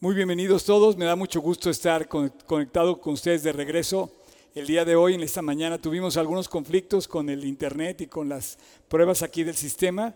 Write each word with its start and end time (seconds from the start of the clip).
Muy 0.00 0.14
bienvenidos 0.14 0.64
todos, 0.64 0.96
me 0.96 1.06
da 1.06 1.16
mucho 1.16 1.40
gusto 1.40 1.70
estar 1.70 2.08
conectado 2.08 3.00
con 3.00 3.14
ustedes 3.14 3.42
de 3.42 3.52
regreso. 3.52 4.12
El 4.54 4.66
día 4.66 4.84
de 4.84 4.96
hoy, 4.96 5.14
en 5.14 5.22
esta 5.22 5.40
mañana, 5.40 5.78
tuvimos 5.78 6.16
algunos 6.16 6.48
conflictos 6.48 7.08
con 7.08 7.30
el 7.30 7.44
internet 7.44 8.02
y 8.02 8.06
con 8.08 8.28
las 8.28 8.58
pruebas 8.88 9.22
aquí 9.22 9.44
del 9.44 9.54
sistema. 9.54 10.14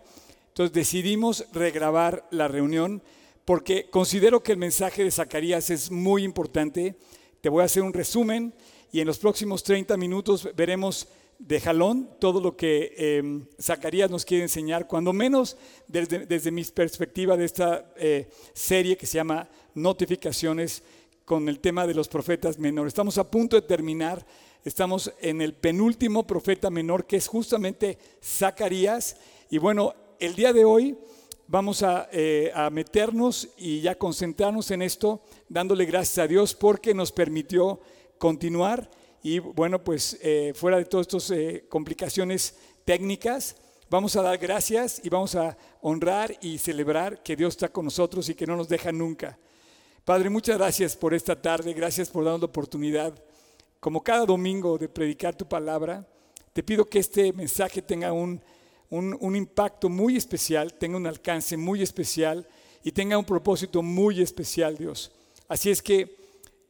Entonces 0.49 0.75
decidimos 0.75 1.47
regrabar 1.53 2.27
la 2.31 2.49
reunión 2.49 3.03
porque 3.47 3.89
considero 3.89 4.43
que 4.43 4.53
el 4.53 4.59
mensaje 4.59 5.05
de 5.05 5.11
Zacarías 5.11 5.71
es 5.71 5.91
muy 5.91 6.23
importante. 6.23 6.99
Te 7.41 7.49
voy 7.49 7.63
a 7.63 7.67
hacer 7.67 7.83
un 7.83 7.95
resumen 7.95 8.53
y 8.93 9.01
en 9.01 9.07
los 9.07 9.19
próximos 9.19 9.63
30 9.63 9.97
minutos 9.97 10.51
veremos 10.55 11.09
de 11.39 11.61
jalón 11.61 12.11
todo 12.19 12.41
lo 12.41 12.57
que 12.57 12.95
eh, 12.97 13.47
Zacarías 13.61 14.11
nos 14.11 14.25
quiere 14.25 14.43
enseñar, 14.43 14.89
cuando 14.89 15.13
menos 15.13 15.57
desde, 15.87 16.27
desde 16.27 16.51
mi 16.51 16.65
perspectiva 16.65 17.37
de 17.37 17.45
esta 17.45 17.93
eh, 17.97 18.29
serie 18.53 18.97
que 18.97 19.07
se 19.07 19.15
llama 19.15 19.49
Notificaciones 19.79 20.83
con 21.25 21.49
el 21.49 21.61
tema 21.61 21.87
de 21.87 21.95
los 21.95 22.09
profetas 22.09 22.59
menores. 22.59 22.91
Estamos 22.91 23.19
a 23.19 23.31
punto 23.31 23.57
de 23.57 23.63
terminar, 23.63 24.27
estamos 24.65 25.13
en 25.21 25.41
el 25.41 25.55
penúltimo 25.55 26.27
profeta 26.27 26.71
menor 26.71 27.07
que 27.07 27.17
es 27.17 27.29
justamente 27.29 27.99
Zacarías. 28.23 29.17
Y 29.51 29.59
bueno, 29.59 29.95
el 30.19 30.35
día 30.35 30.53
de 30.53 30.65
hoy 30.65 30.97
vamos 31.47 31.83
a, 31.83 32.09
eh, 32.13 32.51
a 32.55 32.71
meternos 32.71 33.49
y 33.57 33.81
ya 33.81 33.97
concentrarnos 33.97 34.71
en 34.71 34.83
esto, 34.83 35.23
dándole 35.49 35.85
gracias 35.85 36.19
a 36.19 36.27
Dios 36.27 36.55
porque 36.55 36.95
nos 36.95 37.13
permitió 37.13 37.81
continuar 38.19 38.91
y 39.23 39.41
bueno, 39.41 39.83
pues 39.83 40.19
eh, 40.23 40.53
fuera 40.55 40.79
de 40.79 40.85
todas 40.85 41.07
estas 41.07 41.31
eh, 41.31 41.67
complicaciones 41.69 42.55
técnicas, 42.85 43.57
vamos 43.91 44.15
a 44.17 44.23
dar 44.23 44.39
gracias 44.39 45.01
y 45.03 45.09
vamos 45.09 45.35
a 45.35 45.57
honrar 45.81 46.37
y 46.41 46.59
celebrar 46.59 47.23
que 47.23 47.37
Dios 47.37 47.55
está 47.55 47.69
con 47.69 47.85
nosotros 47.85 48.29
y 48.29 48.35
que 48.35 48.47
no 48.47 48.57
nos 48.57 48.69
deja 48.69 48.93
nunca. 48.93 49.39
Padre, 50.09 50.31
muchas 50.31 50.57
gracias 50.57 50.97
por 50.97 51.13
esta 51.13 51.37
tarde, 51.37 51.75
gracias 51.75 52.09
por 52.09 52.25
darnos 52.25 52.41
la 52.41 52.47
oportunidad, 52.47 53.13
como 53.79 54.03
cada 54.03 54.25
domingo, 54.25 54.79
de 54.79 54.89
predicar 54.89 55.37
tu 55.37 55.47
palabra. 55.47 56.09
Te 56.55 56.63
pido 56.63 56.87
que 56.87 56.99
este 56.99 57.31
mensaje 57.35 57.83
tenga 57.83 58.11
un, 58.11 58.41
un, 58.89 59.15
un 59.21 59.37
impacto 59.37 59.91
muy 59.91 60.17
especial, 60.17 60.73
tenga 60.73 60.97
un 60.97 61.07
alcance 61.07 61.59
muy 61.59 61.83
especial 61.83 62.49
y 62.83 62.91
tenga 62.91 63.19
un 63.19 63.25
propósito 63.27 63.83
muy 63.83 64.23
especial, 64.23 64.79
Dios. 64.79 65.13
Así 65.47 65.69
es 65.69 65.83
que, 65.83 66.17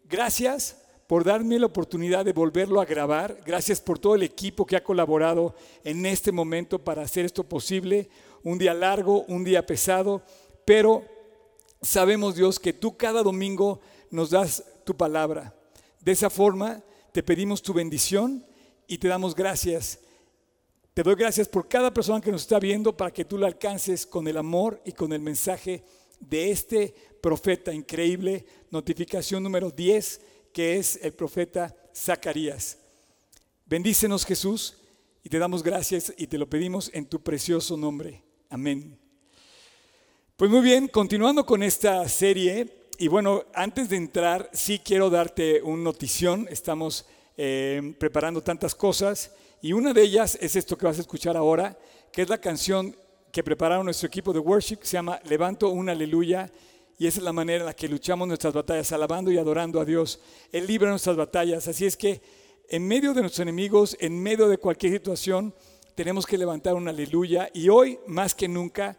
gracias 0.09 0.77
por 1.07 1.23
darme 1.23 1.61
la 1.61 1.67
oportunidad 1.67 2.25
de 2.25 2.33
volverlo 2.33 2.81
a 2.81 2.87
grabar. 2.87 3.39
Gracias 3.47 3.81
por 3.81 4.01
todo 4.01 4.17
el 4.17 4.25
equipo 4.25 4.67
que 4.67 4.75
ha 4.75 4.83
colaborado 4.83 5.55
en 5.85 6.05
este 6.07 6.33
momento 6.33 6.81
para 6.81 7.03
hacer 7.03 7.25
esto 7.25 7.45
posible. 7.45 8.09
Un 8.43 8.59
día 8.59 8.75
largo, 8.75 9.23
un 9.29 9.45
día 9.45 9.65
pesado, 9.65 10.25
pero 10.65 11.05
sabemos 11.83 12.35
Dios 12.35 12.59
que 12.59 12.73
tú 12.73 12.97
cada 12.97 13.23
domingo 13.23 13.81
nos 14.11 14.31
das 14.31 14.65
tu 14.85 14.97
palabra. 14.97 15.55
De 16.01 16.13
esa 16.13 16.31
forma 16.31 16.83
te 17.13 17.23
pedimos 17.23 17.63
tu 17.63 17.73
bendición 17.73 18.45
y 18.87 18.99
te 18.99 19.09
damos 19.09 19.35
gracias. 19.35 20.01
Te 20.95 21.03
doy 21.03 21.15
gracias 21.15 21.49
por 21.49 21.69
cada 21.69 21.93
persona 21.93 22.21
que 22.21 22.33
nos 22.33 22.43
está 22.43 22.59
viendo 22.59 22.97
para 22.97 23.13
que 23.13 23.25
tú 23.25 23.39
la 23.39 23.47
alcances 23.47 24.07
con 24.07 24.27
el 24.27 24.37
amor 24.37 24.81
y 24.85 24.93
con 24.93 25.13
el 25.13 25.21
mensaje 25.21 25.85
de 26.19 26.51
este 26.51 26.95
profeta 27.21 27.73
increíble. 27.73 28.45
Notificación 28.71 29.43
número 29.43 29.71
10 29.71 30.21
que 30.53 30.77
es 30.77 30.99
el 31.03 31.13
profeta 31.13 31.77
Zacarías. 31.95 32.79
Bendícenos 33.67 34.25
Jesús 34.25 34.79
y 35.23 35.29
te 35.29 35.39
damos 35.39 35.63
gracias 35.63 36.13
y 36.17 36.27
te 36.27 36.39
lo 36.39 36.49
pedimos 36.49 36.91
en 36.95 37.07
tu 37.07 37.23
precioso 37.23 37.77
nombre. 37.77 38.25
Amén. 38.49 38.98
Pues 40.39 40.53
muy 40.53 40.61
bien, 40.61 40.87
continuando 40.87 41.45
con 41.45 41.65
esta 41.65 42.09
serie, 42.09 42.87
y 42.97 43.09
bueno, 43.09 43.43
antes 43.55 43.89
de 43.89 43.97
entrar, 43.97 44.49
sí 44.53 44.79
quiero 44.79 45.11
darte 45.11 45.61
una 45.63 45.83
notición. 45.83 46.47
Estamos 46.49 47.07
eh, 47.37 47.97
preparando 47.99 48.41
tantas 48.41 48.73
cosas 48.73 49.33
y 49.61 49.73
una 49.73 49.93
de 49.93 50.03
ellas 50.03 50.39
es 50.41 50.55
esto 50.55 50.79
que 50.79 50.87
vas 50.87 50.99
a 50.99 51.01
escuchar 51.01 51.37
ahora, 51.37 51.77
que 52.13 52.23
es 52.23 52.29
la 52.29 52.39
canción 52.39 52.95
que 53.33 53.43
prepararon 53.43 53.87
nuestro 53.87 54.07
equipo 54.07 54.33
de 54.33 54.39
worship, 54.39 54.79
se 54.83 54.93
llama 54.93 55.19
Levanto 55.25 55.71
un 55.71 55.89
aleluya 55.89 56.53
y 57.01 57.09
esa 57.09 57.19
es 57.19 57.25
la 57.25 57.33
manera 57.33 57.59
en 57.59 57.67
la 57.67 57.75
que 57.75 57.89
luchamos 57.89 58.29
nuestras 58.29 58.55
batallas, 58.55 58.93
alabando 58.93 59.33
y 59.33 59.39
adorando 59.39 59.81
a 59.81 59.85
Dios. 59.85 60.21
Él 60.53 60.69
libra 60.69 60.89
nuestras 60.89 61.17
batallas. 61.17 61.67
Así 61.67 61.85
es 61.85 61.97
que 61.97 62.23
en 62.69 62.87
medio 62.87 63.13
de 63.13 63.23
nuestros 63.23 63.41
enemigos, 63.41 63.97
en 63.99 64.23
medio 64.23 64.47
de 64.47 64.59
cualquier 64.59 64.93
situación, 64.93 65.53
tenemos 65.97 66.25
que 66.25 66.39
levantar 66.39 66.75
un 66.75 66.87
aleluya. 66.87 67.51
Y 67.53 67.71
hoy, 67.71 67.99
más 68.07 68.37
que 68.37 68.47
nunca, 68.47 68.97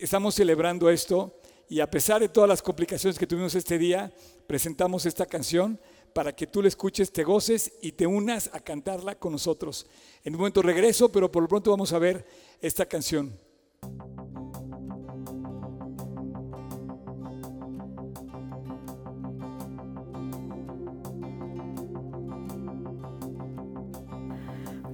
estamos 0.00 0.34
celebrando 0.34 0.90
esto. 0.90 1.40
Y 1.68 1.80
a 1.80 1.90
pesar 1.90 2.20
de 2.20 2.28
todas 2.28 2.48
las 2.48 2.62
complicaciones 2.62 3.18
que 3.18 3.26
tuvimos 3.26 3.54
este 3.54 3.76
día, 3.76 4.12
presentamos 4.46 5.04
esta 5.04 5.26
canción 5.26 5.80
para 6.12 6.34
que 6.34 6.46
tú 6.46 6.62
la 6.62 6.68
escuches, 6.68 7.12
te 7.12 7.24
goces 7.24 7.72
y 7.82 7.92
te 7.92 8.06
unas 8.06 8.48
a 8.54 8.60
cantarla 8.60 9.18
con 9.18 9.32
nosotros. 9.32 9.86
En 10.24 10.34
un 10.34 10.38
momento 10.38 10.62
regreso, 10.62 11.10
pero 11.10 11.30
por 11.30 11.42
lo 11.42 11.48
pronto 11.48 11.70
vamos 11.70 11.92
a 11.92 11.98
ver 11.98 12.24
esta 12.60 12.86
canción. 12.86 13.36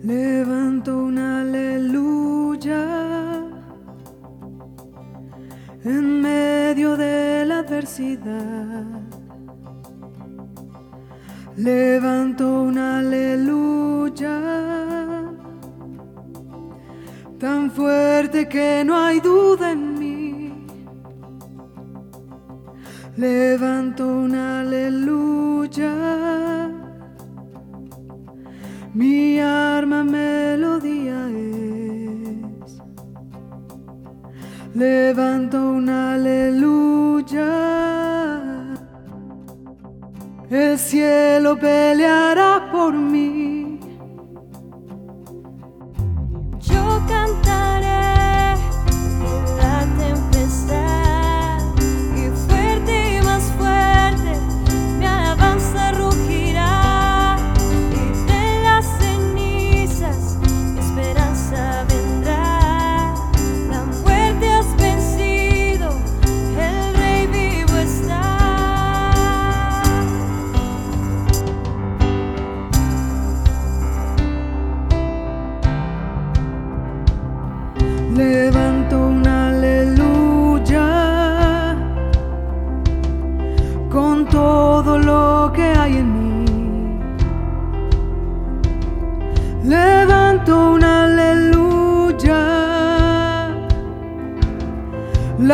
Levanto 0.02 0.96
un 0.96 1.18
aleluya 1.18 3.01
Levanto 11.56 12.62
un 12.62 12.78
aleluya 12.78 14.38
tan 17.38 17.70
fuerte 17.70 18.48
que 18.48 18.84
no 18.84 18.96
hay 18.96 19.20
duda 19.20 19.72
en 19.72 19.98
mí. 19.98 20.66
Levanto 23.16 24.06
un 24.06 24.34
aleluya 24.34 25.92
mi 28.94 29.40
arma 29.40 30.04
melodía 30.04 31.28
es. 31.30 32.78
Levanto 34.74 35.58
un 35.58 35.88
aleluya. 35.88 37.71
El 40.52 40.78
cielo 40.78 41.58
peleará 41.58 42.68
por 42.70 42.92
mí. 42.92 43.51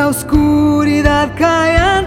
Oscuridad 0.06 1.34
cae 1.36 1.97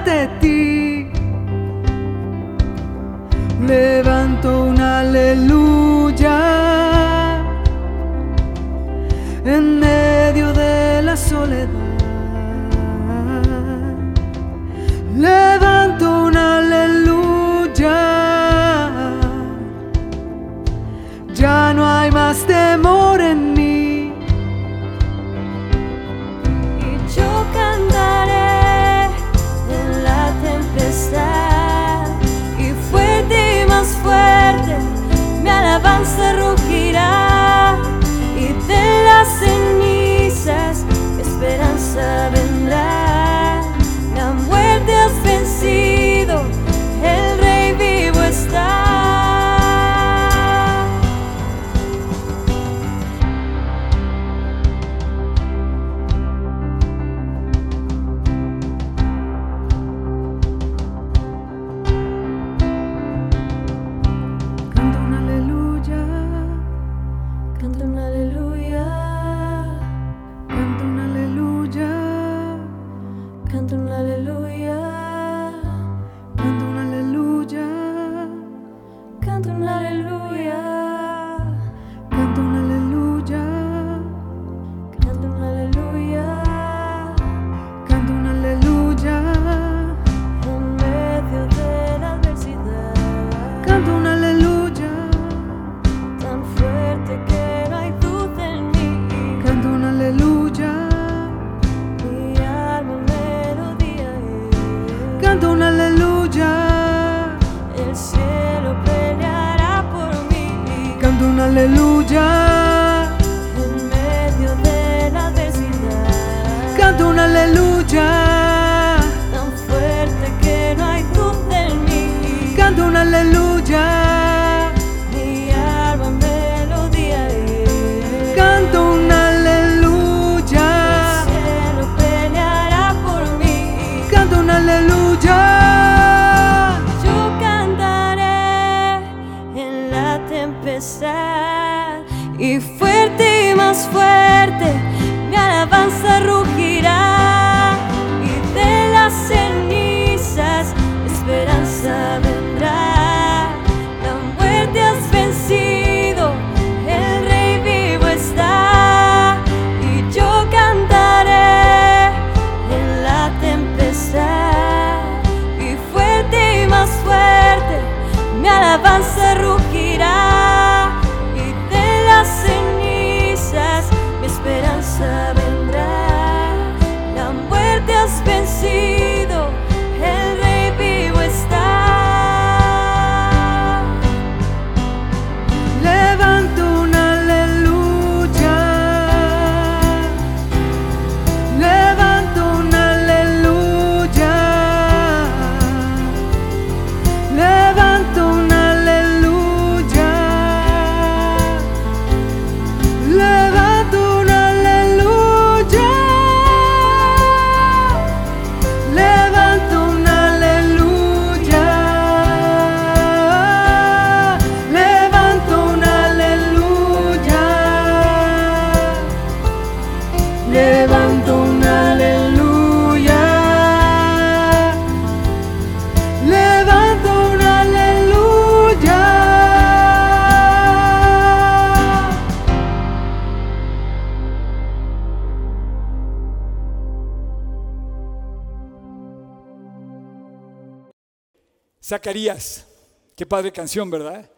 Zacarías, 241.84 242.68
qué 243.16 243.26
padre 243.26 243.52
canción, 243.52 243.90
¿verdad? 243.90 244.30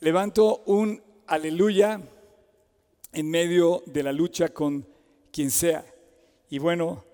Levanto 0.00 0.62
un 0.66 1.02
aleluya 1.26 2.00
en 3.12 3.30
medio 3.30 3.82
de 3.86 4.02
la 4.02 4.12
lucha 4.12 4.50
con 4.50 4.86
quien 5.32 5.50
sea. 5.50 5.84
Y 6.50 6.58
bueno, 6.58 7.04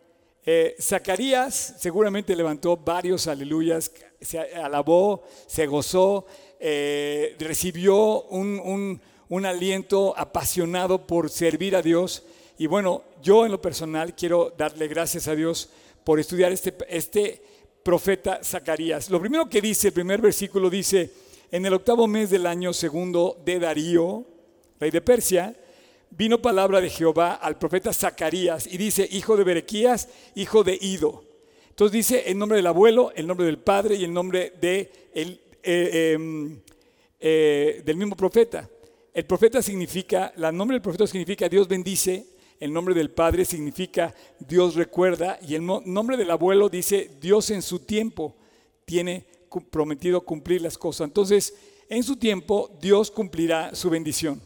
eh, 0.44 0.76
Zacarías 0.80 1.76
seguramente 1.78 2.36
levantó 2.36 2.76
varios 2.76 3.26
aleluyas, 3.26 3.90
se 4.20 4.38
alabó, 4.38 5.22
se 5.46 5.66
gozó, 5.66 6.26
eh, 6.58 7.36
recibió 7.38 8.22
un, 8.24 8.60
un- 8.62 9.00
un 9.30 9.46
aliento 9.46 10.12
apasionado 10.16 11.06
por 11.06 11.30
servir 11.30 11.76
a 11.76 11.82
Dios. 11.82 12.24
Y 12.58 12.66
bueno, 12.66 13.04
yo 13.22 13.46
en 13.46 13.52
lo 13.52 13.62
personal 13.62 14.14
quiero 14.16 14.52
darle 14.58 14.88
gracias 14.88 15.28
a 15.28 15.34
Dios 15.36 15.70
por 16.04 16.18
estudiar 16.18 16.50
este, 16.52 16.74
este 16.88 17.40
profeta 17.82 18.40
Zacarías. 18.42 19.10
Lo 19.10 19.20
primero 19.20 19.48
que 19.48 19.60
dice, 19.60 19.88
el 19.88 19.94
primer 19.94 20.20
versículo 20.20 20.70
dice, 20.70 21.10
en 21.50 21.66
el 21.66 21.74
octavo 21.74 22.06
mes 22.06 22.30
del 22.30 22.46
año 22.46 22.72
segundo 22.72 23.40
de 23.44 23.58
Darío, 23.58 24.24
rey 24.78 24.90
de 24.90 25.00
Persia, 25.00 25.56
vino 26.10 26.42
palabra 26.42 26.80
de 26.80 26.90
Jehová 26.90 27.34
al 27.34 27.58
profeta 27.58 27.92
Zacarías 27.92 28.66
y 28.66 28.76
dice, 28.76 29.08
hijo 29.10 29.36
de 29.36 29.44
Berequías, 29.44 30.08
hijo 30.34 30.64
de 30.64 30.78
Ido. 30.80 31.24
Entonces 31.68 31.92
dice 31.92 32.24
el 32.26 32.38
nombre 32.38 32.56
del 32.56 32.66
abuelo, 32.66 33.12
el 33.14 33.26
nombre 33.26 33.46
del 33.46 33.58
padre 33.58 33.94
y 33.94 34.04
el 34.04 34.12
nombre 34.12 34.52
de 34.60 35.10
el, 35.14 35.40
eh, 35.62 36.12
em, 36.14 36.60
eh, 37.18 37.82
del 37.84 37.96
mismo 37.96 38.16
profeta. 38.16 38.68
El 39.12 39.24
profeta 39.24 39.62
significa, 39.62 40.32
el 40.36 40.56
nombre 40.56 40.74
del 40.74 40.82
profeta 40.82 41.06
significa 41.06 41.48
Dios 41.48 41.66
bendice, 41.66 42.26
el 42.60 42.72
nombre 42.72 42.94
del 42.94 43.10
padre 43.10 43.44
significa 43.44 44.14
Dios 44.38 44.74
recuerda 44.74 45.38
y 45.46 45.54
el 45.54 45.64
nombre 45.66 46.16
del 46.16 46.30
abuelo 46.30 46.68
dice 46.68 47.10
Dios 47.20 47.50
en 47.50 47.62
su 47.62 47.80
tiempo 47.80 48.36
tiene 48.84 49.24
prometido 49.70 50.20
cumplir 50.20 50.62
las 50.62 50.78
cosas. 50.78 51.06
Entonces, 51.06 51.54
en 51.88 52.02
su 52.04 52.16
tiempo 52.16 52.70
Dios 52.80 53.10
cumplirá 53.10 53.74
su 53.74 53.90
bendición. 53.90 54.40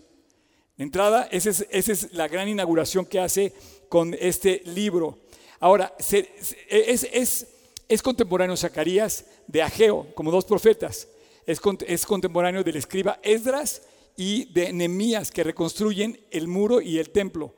De 0.77 0.85
entrada, 0.85 1.29
esa 1.31 1.51
es, 1.51 1.67
esa 1.71 1.93
es 1.93 2.13
la 2.15 2.27
gran 2.29 2.49
inauguración 2.49 3.05
que 3.05 3.21
hace 3.21 3.53
con 3.89 4.15
este 4.19 4.63
libro. 4.65 5.19
Ahora, 5.61 5.95
es, 5.99 7.07
es- 7.13 7.47
es 7.87 8.03
contemporáneo 8.03 8.57
Zacarías 8.57 9.27
de 9.47 9.61
Ageo, 9.63 10.07
como 10.15 10.31
dos 10.31 10.47
profetas. 10.47 11.07
Es, 11.47 11.61
es 11.87 12.07
contemporáneo 12.07 12.65
del 12.65 12.77
escriba 12.77 13.21
Esdras 13.23 13.83
y 14.17 14.47
de 14.55 14.73
Nehemías, 14.73 15.31
que 15.31 15.45
reconstruyen 15.45 16.19
el 16.31 16.49
muro 16.49 16.81
y 16.81 16.99
el 16.99 17.11
templo. 17.11 17.55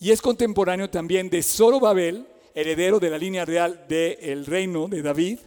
Y 0.00 0.10
es 0.10 0.20
contemporáneo 0.20 0.90
también 0.90 1.30
de 1.30 1.42
Zorobabel, 1.42 2.26
heredero 2.54 3.00
de 3.00 3.10
la 3.10 3.18
línea 3.18 3.44
real 3.44 3.86
del 3.88 4.46
reino 4.46 4.88
de 4.88 5.02
David, 5.02 5.38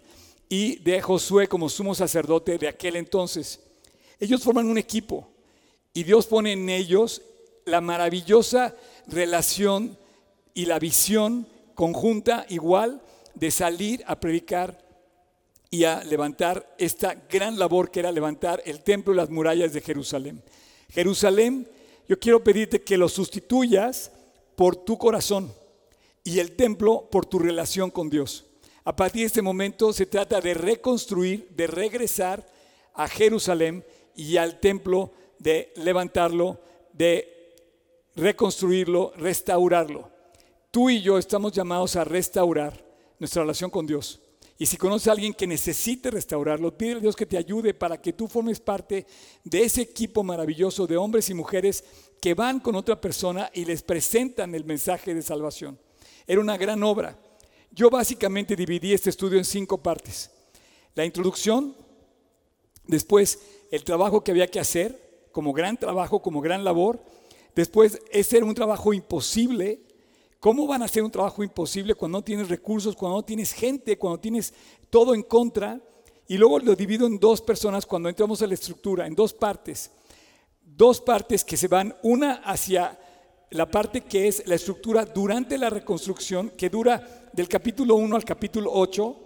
y 0.50 0.78
de 0.78 1.02
Josué 1.02 1.48
como 1.48 1.70
sumo 1.70 1.94
sacerdote 1.94 2.58
de 2.58 2.68
aquel 2.68 2.96
entonces. 2.96 3.60
Ellos 4.20 4.44
forman 4.44 4.68
un 4.68 4.78
equipo 4.78 5.28
y 5.94 6.04
Dios 6.04 6.26
pone 6.28 6.54
en 6.54 6.70
ellos 6.70 7.22
la 7.66 7.82
maravillosa 7.82 8.76
relación 9.08 9.98
y 10.54 10.66
la 10.66 10.80
visión 10.80 11.48
conjunta 11.76 12.46
igual 12.50 13.02
de 13.36 13.52
salir 13.52 14.04
a 14.08 14.20
predicar 14.20 14.86
y 15.70 15.84
a 15.84 16.04
levantar 16.04 16.74
esta 16.78 17.16
gran 17.30 17.60
labor 17.60 17.92
que 17.92 18.00
era 18.00 18.12
levantar 18.12 18.64
el 18.66 18.82
templo 18.82 19.14
y 19.14 19.18
las 19.18 19.30
murallas 19.30 19.74
de 19.74 19.82
Jerusalén. 19.82 20.42
Jerusalén, 20.90 21.68
yo 22.08 22.18
quiero 22.18 22.44
pedirte 22.44 22.82
que 22.82 22.98
lo 22.98 23.10
sustituyas 23.10 24.12
por 24.58 24.76
tu 24.76 24.98
corazón 24.98 25.54
y 26.24 26.40
el 26.40 26.56
templo 26.56 27.08
por 27.12 27.28
tu 27.28 27.38
relación 27.38 27.92
con 27.92 28.10
Dios. 28.10 28.44
A 28.84 28.96
partir 28.96 29.22
de 29.22 29.28
este 29.28 29.44
momento 29.44 29.94
se 29.94 30.08
trata 30.08 30.42
de 30.42 30.56
reconstruir, 30.56 31.48
de 31.56 31.68
regresar 31.68 32.44
a 32.96 33.08
Jerusalén 33.08 33.86
y 34.16 34.38
al 34.38 34.60
templo, 34.60 35.12
de 35.38 35.72
levantarlo, 35.76 36.60
de 36.92 37.54
reconstruirlo, 38.16 39.14
restaurarlo. 39.16 40.10
Tú 40.72 40.90
y 40.90 41.04
yo 41.04 41.20
estamos 41.20 41.52
llamados 41.52 41.96
a 41.96 42.04
restaurar 42.04 42.84
nuestra 43.20 43.44
relación 43.44 43.70
con 43.70 43.86
Dios. 43.86 44.20
Y 44.58 44.66
si 44.66 44.76
conoces 44.76 45.08
a 45.08 45.12
alguien 45.12 45.36
que 45.36 45.46
necesite 45.46 46.10
restaurarlo, 46.10 46.76
pide 46.76 46.94
a 46.94 47.00
Dios 47.00 47.16
que 47.16 47.28
te 47.28 47.38
ayude 47.38 47.76
para 47.76 48.02
que 48.02 48.14
tú 48.14 48.28
formes 48.28 48.60
parte 48.60 49.06
de 49.44 49.62
ese 49.62 49.82
equipo 49.84 50.24
maravilloso 50.24 50.88
de 50.88 50.98
hombres 50.98 51.30
y 51.30 51.36
mujeres 51.36 51.84
que 52.22 52.34
van 52.34 52.60
con 52.60 52.76
otra 52.76 53.00
persona 53.00 53.50
y 53.54 53.66
les 53.66 53.84
presentan 53.84 54.56
el 54.56 54.66
mensaje 54.66 55.14
de 55.14 55.22
salvación. 55.22 55.78
Era 56.26 56.42
una 56.42 56.58
gran 56.58 56.84
obra. 56.84 57.18
Yo 57.72 57.90
básicamente 57.90 58.56
dividí 58.56 58.94
este 58.94 59.10
estudio 59.10 59.38
en 59.38 59.46
cinco 59.46 59.78
partes. 59.78 60.32
La 60.96 61.06
introducción, 61.06 61.76
después 62.86 63.40
el 63.72 63.84
trabajo 63.84 64.24
que 64.24 64.32
había 64.32 64.48
que 64.48 64.60
hacer, 64.60 65.30
como 65.32 65.54
gran 65.54 65.78
trabajo, 65.78 66.22
como 66.22 66.42
gran 66.42 66.64
labor. 66.64 67.00
Después, 67.56 68.02
ese 68.12 68.38
era 68.38 68.46
un 68.46 68.56
trabajo 68.56 68.94
imposible. 68.94 69.82
¿Cómo 70.40 70.66
van 70.66 70.82
a 70.82 70.86
hacer 70.86 71.04
un 71.04 71.12
trabajo 71.12 71.44
imposible 71.44 71.96
cuando 71.96 72.18
no 72.20 72.24
tienes 72.24 72.50
recursos, 72.50 72.96
cuando 72.96 73.18
no 73.18 73.26
tienes 73.26 73.52
gente, 73.52 73.98
cuando 73.98 74.20
tienes 74.20 74.54
todo 74.90 75.14
en 75.14 75.24
contra? 75.24 75.80
Y 76.28 76.38
luego 76.38 76.60
lo 76.60 76.76
divido 76.76 77.06
en 77.08 77.20
dos 77.20 77.42
personas 77.42 77.86
cuando 77.86 78.10
entramos 78.10 78.42
a 78.42 78.48
la 78.48 78.54
estructura, 78.54 79.06
en 79.06 79.16
dos 79.16 79.34
partes. 79.34 79.92
Dos 80.78 81.02
partes 81.02 81.44
que 81.44 81.58
se 81.58 81.68
van, 81.68 81.96
una 82.04 82.36
hacia 82.46 82.98
la 83.50 83.70
parte 83.70 84.02
que 84.02 84.28
es 84.28 84.44
la 84.46 84.56
estructura 84.56 85.06
durante 85.06 85.58
la 85.58 85.70
reconstrucción, 85.70 86.52
que 86.52 86.70
dura 86.70 87.30
del 87.34 87.48
capítulo 87.48 87.96
1 87.96 88.16
al 88.16 88.24
capítulo 88.24 88.72
8, 88.72 89.24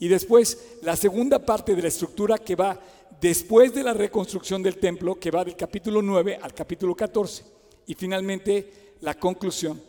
y 0.00 0.08
después 0.08 0.76
la 0.82 0.96
segunda 0.96 1.38
parte 1.38 1.74
de 1.74 1.82
la 1.82 1.88
estructura 1.88 2.38
que 2.38 2.54
va 2.54 2.78
después 3.20 3.74
de 3.74 3.82
la 3.82 3.94
reconstrucción 3.94 4.62
del 4.62 4.78
templo, 4.78 5.18
que 5.18 5.30
va 5.30 5.44
del 5.44 5.56
capítulo 5.56 6.02
9 6.02 6.38
al 6.40 6.52
capítulo 6.52 6.94
14, 6.94 7.44
y 7.86 7.94
finalmente 7.94 8.94
la 9.00 9.14
conclusión. 9.14 9.80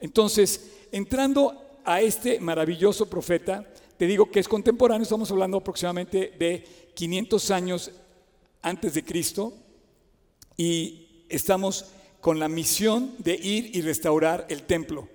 Entonces, 0.00 0.70
entrando 0.92 1.80
a 1.84 2.02
este 2.02 2.40
maravilloso 2.40 3.08
profeta, 3.08 3.66
te 3.96 4.06
digo 4.06 4.30
que 4.30 4.40
es 4.40 4.48
contemporáneo, 4.48 5.02
estamos 5.02 5.30
hablando 5.30 5.56
aproximadamente 5.56 6.34
de 6.38 6.64
500 6.94 7.50
años 7.50 7.90
antes 8.62 8.94
de 8.94 9.04
Cristo, 9.04 9.52
y 10.58 11.24
estamos 11.30 11.86
con 12.20 12.38
la 12.38 12.48
misión 12.48 13.14
de 13.18 13.34
ir 13.34 13.74
y 13.74 13.80
restaurar 13.80 14.44
el 14.50 14.64
templo. 14.64 15.08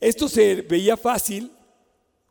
Esto 0.00 0.28
se 0.28 0.56
veía 0.62 0.96
fácil 0.96 1.52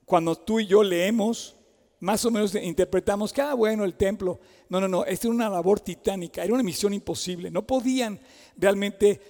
cuando 0.05 0.35
tú 0.35 0.59
y 0.59 0.67
yo 0.67 0.83
leemos, 0.83 1.55
más 2.01 2.23
o 2.25 2.31
menos 2.31 2.53
interpretamos 2.55 3.31
que, 3.31 3.41
ah, 3.41 3.53
bueno, 3.53 3.85
el 3.85 3.95
templo. 3.95 4.39
No, 4.67 4.81
no, 4.81 4.87
no, 4.87 5.05
esta 5.05 5.27
era 5.27 5.35
una 5.35 5.49
labor 5.49 5.79
titánica, 5.79 6.43
era 6.43 6.53
una 6.53 6.63
misión 6.63 6.93
imposible. 6.93 7.49
No 7.49 7.65
podían 7.65 8.19
realmente, 8.57 9.21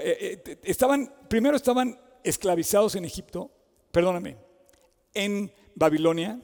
eh, 0.00 0.42
eh, 0.46 0.58
estaban, 0.62 1.12
primero 1.28 1.56
estaban 1.56 1.98
esclavizados 2.22 2.94
en 2.94 3.04
Egipto, 3.04 3.50
perdóname, 3.90 4.36
en 5.12 5.52
Babilonia, 5.74 6.40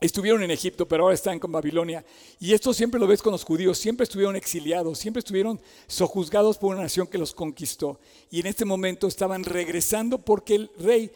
Estuvieron 0.00 0.42
en 0.42 0.50
Egipto, 0.50 0.88
pero 0.88 1.02
ahora 1.04 1.14
están 1.14 1.38
con 1.38 1.52
Babilonia. 1.52 2.04
Y 2.38 2.54
esto 2.54 2.72
siempre 2.72 2.98
lo 2.98 3.06
ves 3.06 3.20
con 3.20 3.32
los 3.32 3.44
judíos, 3.44 3.76
siempre 3.76 4.04
estuvieron 4.04 4.34
exiliados, 4.34 4.98
siempre 4.98 5.18
estuvieron 5.18 5.60
sojuzgados 5.86 6.56
por 6.56 6.72
una 6.72 6.84
nación 6.84 7.06
que 7.06 7.18
los 7.18 7.34
conquistó. 7.34 8.00
Y 8.30 8.40
en 8.40 8.46
este 8.46 8.64
momento 8.64 9.06
estaban 9.06 9.44
regresando 9.44 10.18
porque 10.18 10.54
el 10.54 10.70
rey 10.78 11.12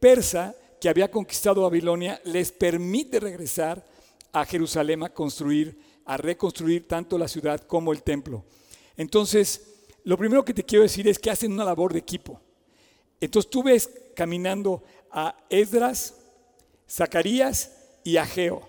persa 0.00 0.56
que 0.80 0.88
había 0.88 1.10
conquistado 1.10 1.62
Babilonia 1.62 2.20
les 2.24 2.50
permite 2.50 3.20
regresar 3.20 3.86
a 4.32 4.44
Jerusalén 4.44 5.04
a 5.04 5.10
construir, 5.10 5.78
a 6.04 6.16
reconstruir 6.16 6.88
tanto 6.88 7.16
la 7.16 7.28
ciudad 7.28 7.60
como 7.60 7.92
el 7.92 8.02
templo. 8.02 8.44
Entonces, 8.96 9.74
lo 10.02 10.18
primero 10.18 10.44
que 10.44 10.52
te 10.52 10.64
quiero 10.64 10.82
decir 10.82 11.06
es 11.06 11.20
que 11.20 11.30
hacen 11.30 11.52
una 11.52 11.64
labor 11.64 11.92
de 11.92 12.00
equipo. 12.00 12.40
Entonces 13.20 13.48
tú 13.48 13.62
ves 13.62 13.88
caminando 14.14 14.82
a 15.10 15.36
Esdras, 15.48 16.16
Zacarías 16.90 17.73
y 18.04 18.18
Ageo, 18.18 18.68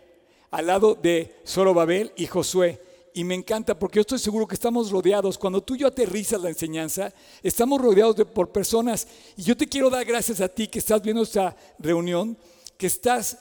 al 0.50 0.68
lado 0.68 0.96
de 0.96 1.36
Zorobabel 1.46 2.14
y 2.16 2.26
Josué. 2.26 2.82
Y 3.14 3.24
me 3.24 3.36
encanta 3.36 3.78
porque 3.78 3.98
yo 3.98 4.02
estoy 4.02 4.20
seguro 4.20 4.48
que 4.48 4.56
estamos 4.56 4.92
rodeados, 4.92 5.38
cuando 5.38 5.62
tú 5.62 5.76
y 5.76 5.80
yo 5.80 5.88
aterrizas 5.88 6.42
la 6.42 6.50
enseñanza, 6.50 7.14
estamos 7.44 7.80
rodeados 7.80 8.16
de, 8.16 8.26
por 8.26 8.50
personas. 8.50 9.08
Y 9.38 9.44
yo 9.44 9.56
te 9.56 9.68
quiero 9.68 9.90
dar 9.90 10.04
gracias 10.04 10.42
a 10.42 10.50
ti 10.50 10.68
que 10.68 10.80
estás 10.80 11.02
viendo 11.02 11.24
esta 11.24 11.56
reunión, 11.80 12.38
que 12.78 12.88
estás 12.88 13.38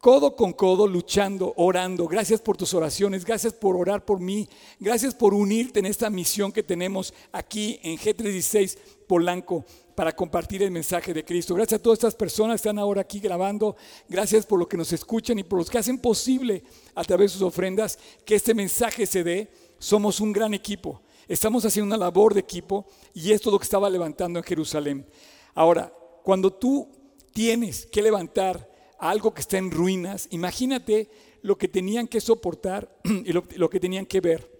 codo 0.00 0.34
con 0.34 0.52
codo 0.52 0.86
luchando, 0.86 1.52
orando. 1.56 2.06
Gracias 2.06 2.40
por 2.40 2.56
tus 2.56 2.72
oraciones, 2.72 3.24
gracias 3.24 3.52
por 3.52 3.76
orar 3.76 4.04
por 4.04 4.20
mí, 4.20 4.48
gracias 4.78 5.14
por 5.14 5.34
unirte 5.34 5.80
en 5.80 5.86
esta 5.86 6.08
misión 6.08 6.52
que 6.52 6.62
tenemos 6.62 7.12
aquí 7.32 7.78
en 7.82 7.98
G36 7.98 8.78
Polanco 9.06 9.64
para 9.94 10.14
compartir 10.14 10.62
el 10.62 10.70
mensaje 10.70 11.12
de 11.12 11.24
Cristo. 11.24 11.54
Gracias 11.54 11.80
a 11.80 11.82
todas 11.82 11.98
estas 11.98 12.14
personas 12.14 12.54
que 12.54 12.68
están 12.68 12.78
ahora 12.78 13.02
aquí 13.02 13.20
grabando. 13.20 13.76
Gracias 14.08 14.46
por 14.46 14.58
lo 14.58 14.68
que 14.68 14.76
nos 14.76 14.92
escuchan 14.92 15.38
y 15.38 15.44
por 15.44 15.58
los 15.58 15.70
que 15.70 15.78
hacen 15.78 15.98
posible 15.98 16.62
a 16.94 17.04
través 17.04 17.32
de 17.32 17.38
sus 17.38 17.46
ofrendas 17.46 17.98
que 18.24 18.34
este 18.34 18.54
mensaje 18.54 19.06
se 19.06 19.24
dé. 19.24 19.50
Somos 19.78 20.20
un 20.20 20.32
gran 20.32 20.54
equipo. 20.54 21.02
Estamos 21.28 21.64
haciendo 21.64 21.94
una 21.94 22.04
labor 22.04 22.34
de 22.34 22.40
equipo 22.40 22.86
y 23.14 23.32
esto 23.32 23.50
es 23.50 23.52
lo 23.52 23.58
que 23.58 23.64
estaba 23.64 23.88
levantando 23.88 24.38
en 24.38 24.44
Jerusalén. 24.44 25.06
Ahora, 25.54 25.92
cuando 26.24 26.52
tú 26.52 26.88
tienes 27.32 27.86
que 27.86 28.02
levantar 28.02 28.68
algo 28.98 29.32
que 29.32 29.40
está 29.40 29.58
en 29.58 29.70
ruinas, 29.70 30.28
imagínate 30.30 31.08
lo 31.42 31.56
que 31.56 31.68
tenían 31.68 32.08
que 32.08 32.20
soportar 32.20 32.94
y 33.04 33.32
lo, 33.32 33.44
lo 33.56 33.70
que 33.70 33.80
tenían 33.80 34.06
que 34.06 34.20
ver. 34.20 34.50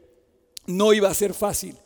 No 0.66 0.92
iba 0.92 1.08
a 1.08 1.14
ser 1.14 1.34
fácil. 1.34 1.76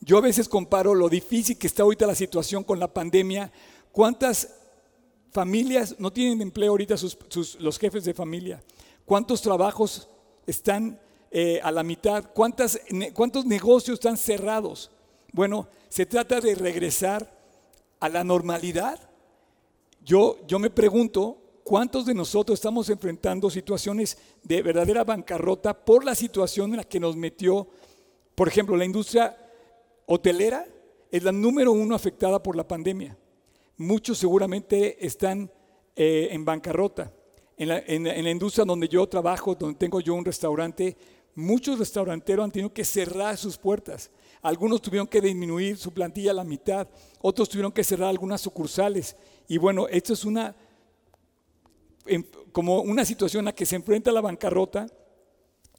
Yo 0.00 0.18
a 0.18 0.22
veces 0.22 0.48
comparo 0.48 0.94
lo 0.94 1.08
difícil 1.08 1.58
que 1.58 1.66
está 1.66 1.82
ahorita 1.82 2.06
la 2.06 2.14
situación 2.14 2.62
con 2.62 2.78
la 2.78 2.92
pandemia. 2.92 3.50
¿Cuántas 3.92 4.54
familias 5.32 5.96
no 5.98 6.12
tienen 6.12 6.40
empleo 6.40 6.70
ahorita 6.70 6.94
los 7.58 7.78
jefes 7.78 8.04
de 8.04 8.14
familia? 8.14 8.62
¿Cuántos 9.04 9.42
trabajos 9.42 10.08
están 10.46 11.00
eh, 11.30 11.60
a 11.62 11.72
la 11.72 11.82
mitad? 11.82 12.30
¿Cuántas, 12.32 12.80
¿Cuántos 13.12 13.44
negocios 13.44 13.94
están 13.94 14.16
cerrados? 14.16 14.90
Bueno, 15.32 15.68
se 15.88 16.06
trata 16.06 16.40
de 16.40 16.54
regresar 16.54 17.36
a 18.00 18.08
la 18.08 18.22
normalidad. 18.22 19.00
Yo, 20.04 20.38
yo 20.46 20.58
me 20.58 20.70
pregunto, 20.70 21.38
¿cuántos 21.64 22.06
de 22.06 22.14
nosotros 22.14 22.56
estamos 22.56 22.88
enfrentando 22.88 23.50
situaciones 23.50 24.16
de 24.44 24.62
verdadera 24.62 25.04
bancarrota 25.04 25.74
por 25.74 26.04
la 26.04 26.14
situación 26.14 26.70
en 26.70 26.76
la 26.78 26.84
que 26.84 27.00
nos 27.00 27.16
metió, 27.16 27.66
por 28.34 28.48
ejemplo, 28.48 28.76
la 28.76 28.84
industria 28.84 29.36
hotelera 30.08 30.66
es 31.10 31.22
la 31.22 31.32
número 31.32 31.72
uno 31.72 31.94
afectada 31.94 32.42
por 32.42 32.56
la 32.56 32.66
pandemia. 32.66 33.16
Muchos 33.76 34.18
seguramente 34.18 35.04
están 35.06 35.50
eh, 35.94 36.28
en 36.32 36.44
bancarrota. 36.44 37.12
En 37.56 38.04
la, 38.04 38.30
industria 38.30 38.64
donde 38.64 38.88
yo 38.88 39.08
trabajo, 39.08 39.54
donde 39.54 39.78
tengo 39.78 40.00
yo 40.00 40.14
un 40.14 40.24
restaurante, 40.24 40.96
muchos 41.34 41.78
restauranteros 41.78 42.44
han 42.44 42.52
tenido 42.52 42.72
que 42.72 42.84
cerrar 42.84 43.36
sus 43.36 43.58
puertas. 43.58 44.10
Algunos 44.42 44.80
tuvieron 44.80 45.08
que 45.08 45.20
disminuir 45.20 45.76
su 45.76 45.92
plantilla 45.92 46.30
a 46.30 46.34
la 46.34 46.44
mitad, 46.44 46.86
otros 47.20 47.48
tuvieron 47.48 47.72
que 47.72 47.82
cerrar 47.82 48.10
algunas 48.10 48.40
sucursales. 48.40 49.16
Y 49.48 49.58
bueno, 49.58 49.88
esto 49.88 50.12
es 50.12 50.24
una, 50.24 50.54
como 52.52 52.80
una 52.80 53.04
situación 53.04 53.40
en 53.40 53.46
la 53.46 53.54
que 53.54 53.66
se 53.66 53.74
enfrenta 53.74 54.12
la 54.12 54.20
bancarrota. 54.20 54.86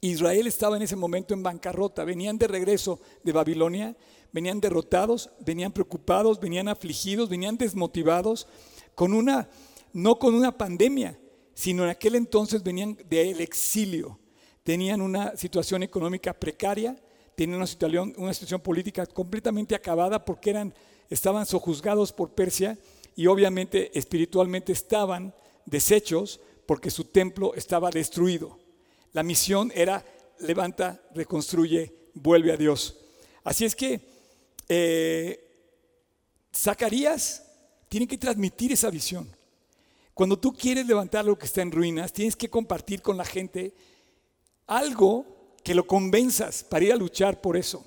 Israel 0.02 0.46
estaba 0.46 0.76
en 0.76 0.82
ese 0.82 0.96
momento 0.96 1.32
en 1.32 1.42
bancarrota, 1.42 2.04
venían 2.04 2.36
de 2.36 2.46
regreso 2.46 3.00
de 3.22 3.32
Babilonia 3.32 3.96
venían 4.32 4.60
derrotados, 4.60 5.30
venían 5.40 5.72
preocupados, 5.72 6.40
venían 6.40 6.68
afligidos, 6.68 7.28
venían 7.28 7.56
desmotivados, 7.56 8.46
con 8.94 9.14
una, 9.14 9.48
no 9.92 10.18
con 10.18 10.34
una 10.34 10.56
pandemia, 10.56 11.18
sino 11.54 11.84
en 11.84 11.90
aquel 11.90 12.14
entonces 12.14 12.62
venían 12.62 12.96
del 13.08 13.40
exilio, 13.40 14.18
tenían 14.62 15.00
una 15.00 15.36
situación 15.36 15.82
económica 15.82 16.32
precaria, 16.32 16.96
tenían 17.34 17.58
una 17.58 17.66
situación, 17.66 18.14
una 18.16 18.34
situación 18.34 18.60
política 18.60 19.06
completamente 19.06 19.74
acabada 19.74 20.24
porque 20.24 20.50
eran, 20.50 20.74
estaban 21.08 21.46
sojuzgados 21.46 22.12
por 22.12 22.34
Persia 22.34 22.78
y 23.16 23.26
obviamente 23.26 23.96
espiritualmente 23.98 24.72
estaban 24.72 25.34
deshechos 25.66 26.40
porque 26.66 26.90
su 26.90 27.04
templo 27.04 27.54
estaba 27.54 27.90
destruido. 27.90 28.58
La 29.12 29.22
misión 29.22 29.72
era 29.74 30.04
levanta, 30.40 31.02
reconstruye, 31.14 31.94
vuelve 32.14 32.52
a 32.52 32.56
Dios. 32.56 32.96
Así 33.44 33.64
es 33.64 33.74
que 33.74 34.00
eh, 34.72 35.48
Zacarías 36.54 37.44
tiene 37.88 38.06
que 38.06 38.16
transmitir 38.16 38.72
esa 38.72 38.88
visión. 38.88 39.28
Cuando 40.14 40.38
tú 40.38 40.52
quieres 40.52 40.86
levantar 40.86 41.24
lo 41.24 41.36
que 41.36 41.46
está 41.46 41.60
en 41.60 41.72
ruinas, 41.72 42.12
tienes 42.12 42.36
que 42.36 42.48
compartir 42.48 43.02
con 43.02 43.16
la 43.16 43.24
gente 43.24 43.74
algo 44.68 45.26
que 45.64 45.74
lo 45.74 45.86
convenzas 45.88 46.62
para 46.62 46.84
ir 46.84 46.92
a 46.92 46.96
luchar 46.96 47.40
por 47.40 47.56
eso. 47.56 47.84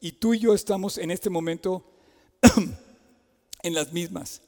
Y 0.00 0.12
tú 0.12 0.34
y 0.34 0.40
yo 0.40 0.54
estamos 0.54 0.98
en 0.98 1.12
este 1.12 1.30
momento 1.30 1.84
en 3.62 3.74
las 3.74 3.92
mismas. 3.92 4.42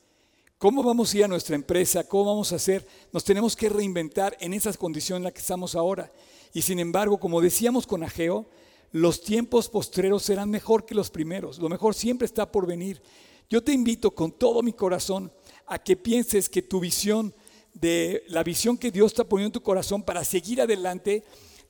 ¿Cómo 0.59 0.83
vamos 0.83 1.14
a 1.14 1.19
ir 1.19 1.25
a 1.25 1.28
nuestra 1.28 1.55
empresa? 1.55 2.02
¿Cómo 2.02 2.25
vamos 2.25 2.52
a 2.52 2.57
hacer? 2.57 2.85
Nos 3.12 3.23
tenemos 3.23 3.55
que 3.55 3.69
reinventar 3.69 4.37
en 4.40 4.55
esas 4.55 4.76
condiciones 4.76 5.21
en 5.21 5.25
las 5.25 5.33
que 5.35 5.40
estamos 5.40 5.76
ahora. 5.76 6.11
Y 6.52 6.62
sin 6.62 6.81
embargo, 6.81 7.19
como 7.19 7.40
decíamos 7.40 7.87
con 7.87 8.02
Ageo, 8.02 8.45
los 8.93 9.23
tiempos 9.23 9.69
postreros 9.69 10.23
serán 10.23 10.50
mejor 10.50 10.87
que 10.87 10.95
los 10.95 11.11
primeros. 11.11 11.59
Lo 11.59 11.69
mejor 11.69 11.95
siempre 11.95 12.26
está 12.26 12.50
por 12.50 12.66
venir. 12.66 13.02
Yo 13.49 13.62
te 13.62 13.73
invito 13.73 14.11
con 14.11 14.33
todo 14.33 14.62
mi 14.62 14.73
corazón 14.73 15.33
a 15.66 15.78
que 15.78 15.97
pienses 15.97 16.49
que 16.49 16.62
tu 16.62 16.81
visión, 16.81 17.35
de 17.75 18.25
la 18.28 18.43
visión 18.43 18.78
que 18.78 18.90
Dios 18.90 19.12
está 19.12 19.25
poniendo 19.25 19.49
en 19.49 19.61
tu 19.61 19.62
corazón 19.62 20.02
para 20.02 20.25
seguir 20.25 20.61
adelante, 20.61 21.23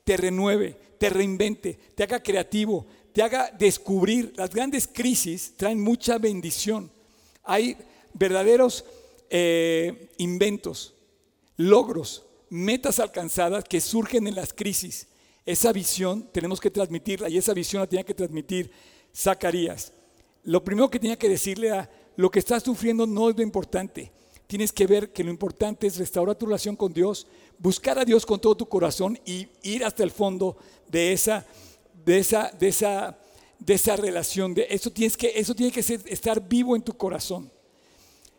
te 0.05 0.17
renueve, 0.17 0.77
te 0.99 1.11
reinvente, 1.11 1.79
te 1.95 2.05
haga 2.05 2.23
creativo, 2.23 2.87
te 3.13 3.23
haga 3.23 3.51
descubrir. 3.51 4.33
Las 4.37 4.51
grandes 4.51 4.87
crisis 4.87 5.55
traen 5.57 5.81
mucha 5.81 6.19
bendición. 6.19 6.91
Hay 7.43 7.77
verdaderos 8.15 8.85
eh, 9.31 10.11
inventos, 10.19 10.95
logros, 11.57 12.25
metas 12.49 13.01
alcanzadas 13.01 13.65
que 13.65 13.81
surgen 13.81 14.27
en 14.27 14.37
las 14.37 14.53
crisis. 14.53 15.09
Esa 15.47 15.73
visión 15.73 16.29
tenemos 16.33 16.61
que 16.61 16.71
transmitirla 16.71 17.31
y 17.31 17.39
esa 17.39 17.55
visión 17.55 17.81
la 17.81 17.87
tenía 17.87 18.05
que 18.05 18.15
transmitir 18.15 18.71
Zacarías. 19.15 19.93
Lo 20.43 20.63
primero 20.63 20.91
que 20.91 20.99
tenía 20.99 21.17
que 21.17 21.29
decirle 21.29 21.71
a 21.71 21.89
lo 22.17 22.31
que 22.31 22.41
estás 22.41 22.63
sufriendo 22.63 23.07
no 23.07 23.31
es 23.31 23.37
lo 23.37 23.43
importante. 23.43 24.13
Tienes 24.47 24.73
que 24.73 24.87
ver 24.87 25.13
que 25.13 25.25
lo 25.25 25.31
importante 25.31 25.87
es 25.87 25.97
restaurar 25.97 26.37
tu 26.37 26.47
relación 26.47 26.77
con 26.77 26.93
Dios, 26.93 27.27
buscar 27.59 27.99
a 27.99 28.05
Dios 28.05 28.27
con 28.27 28.41
todo 28.41 28.57
tu 28.57 28.69
corazón 28.69 29.19
y 29.25 29.49
ir 29.63 29.85
hasta 29.85 30.03
el 30.03 30.11
fondo 30.11 30.57
de 30.89 31.13
esa 31.13 31.47
de 32.07 32.19
esa, 32.19 32.51
de 32.59 32.69
esa, 32.69 33.19
de 33.59 33.75
esa 33.75 33.97
relación. 33.97 34.55
De 34.55 34.67
eso, 34.71 34.91
tienes 34.91 35.17
que, 35.17 35.33
eso 35.35 35.55
tiene 35.55 35.73
que 35.73 35.83
ser, 35.83 36.01
estar 36.07 36.47
vivo 36.47 36.77
en 36.77 36.83
tu 36.83 36.97
corazón. 36.97 37.51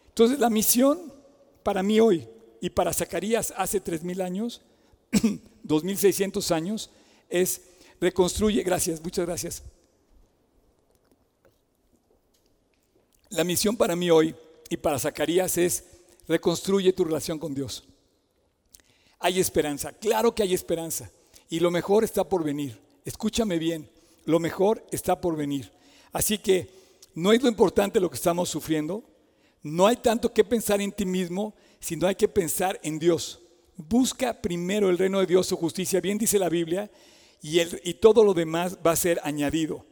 Entonces 0.08 0.40
la 0.40 0.50
misión 0.50 1.14
para 1.64 1.84
mí 1.84 2.00
hoy 2.00 2.28
y 2.62 2.70
para 2.70 2.94
Zacarías 2.94 3.54
hace 3.56 3.84
3.000 3.84 4.24
años, 4.24 4.62
2.600 5.68 6.52
años, 6.52 6.90
es 7.30 7.62
reconstruye, 8.00 8.64
gracias, 8.64 9.02
muchas 9.02 9.26
gracias. 9.26 9.64
La 13.30 13.44
misión 13.44 13.76
para 13.76 13.96
mí 13.96 14.10
hoy 14.10 14.36
y 14.70 14.78
para 14.78 15.00
Zacarías 15.00 15.58
es 15.58 15.84
reconstruye 16.28 16.94
tu 16.94 17.04
relación 17.04 17.40
con 17.40 17.54
Dios. 17.54 17.84
Hay 19.20 19.40
esperanza, 19.40 19.92
claro 19.92 20.34
que 20.34 20.44
hay 20.44 20.54
esperanza. 20.54 21.12
Y 21.50 21.60
lo 21.60 21.72
mejor 21.72 22.04
está 22.04 22.24
por 22.24 22.44
venir. 22.44 22.80
Escúchame 23.06 23.58
bien, 23.58 23.90
lo 24.26 24.40
mejor 24.40 24.86
está 24.92 25.20
por 25.20 25.36
venir. 25.36 25.72
Así 26.12 26.38
que 26.38 26.70
no 27.16 27.32
es 27.32 27.42
lo 27.42 27.50
importante 27.50 28.00
lo 28.00 28.10
que 28.10 28.18
estamos 28.18 28.50
sufriendo. 28.50 29.04
No 29.64 29.88
hay 29.88 29.98
tanto 29.98 30.34
que 30.34 30.44
pensar 30.44 30.82
en 30.82 30.92
ti 30.92 31.06
mismo, 31.06 31.56
sino 31.80 32.08
hay 32.08 32.16
que 32.16 32.28
pensar 32.28 32.80
en 32.84 33.00
Dios. 33.00 33.40
Busca 33.78 34.42
primero 34.42 34.90
el 34.90 34.98
reino 34.98 35.20
de 35.20 35.28
Dios, 35.28 35.46
su 35.46 35.56
justicia, 35.56 36.02
bien 36.02 36.18
dice 36.18 36.40
la 36.40 36.50
Biblia, 36.50 36.90
y, 37.44 37.60
el, 37.60 37.80
y 37.84 37.94
todo 37.94 38.24
lo 38.24 38.34
demás 38.34 38.80
va 38.86 38.92
a 38.92 38.96
ser 38.96 39.20
añadido. 39.24 39.86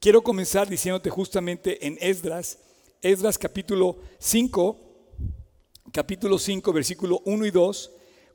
Quiero 0.00 0.22
comenzar 0.22 0.68
diciéndote 0.68 1.08
justamente 1.08 1.86
en 1.86 1.96
Esdras, 2.02 2.58
Esdras 3.00 3.38
capítulo 3.38 3.96
5, 4.18 4.76
capítulo 5.92 6.38
5, 6.38 6.72
versículo 6.74 7.22
1 7.24 7.46
y 7.46 7.50
2, 7.50 7.92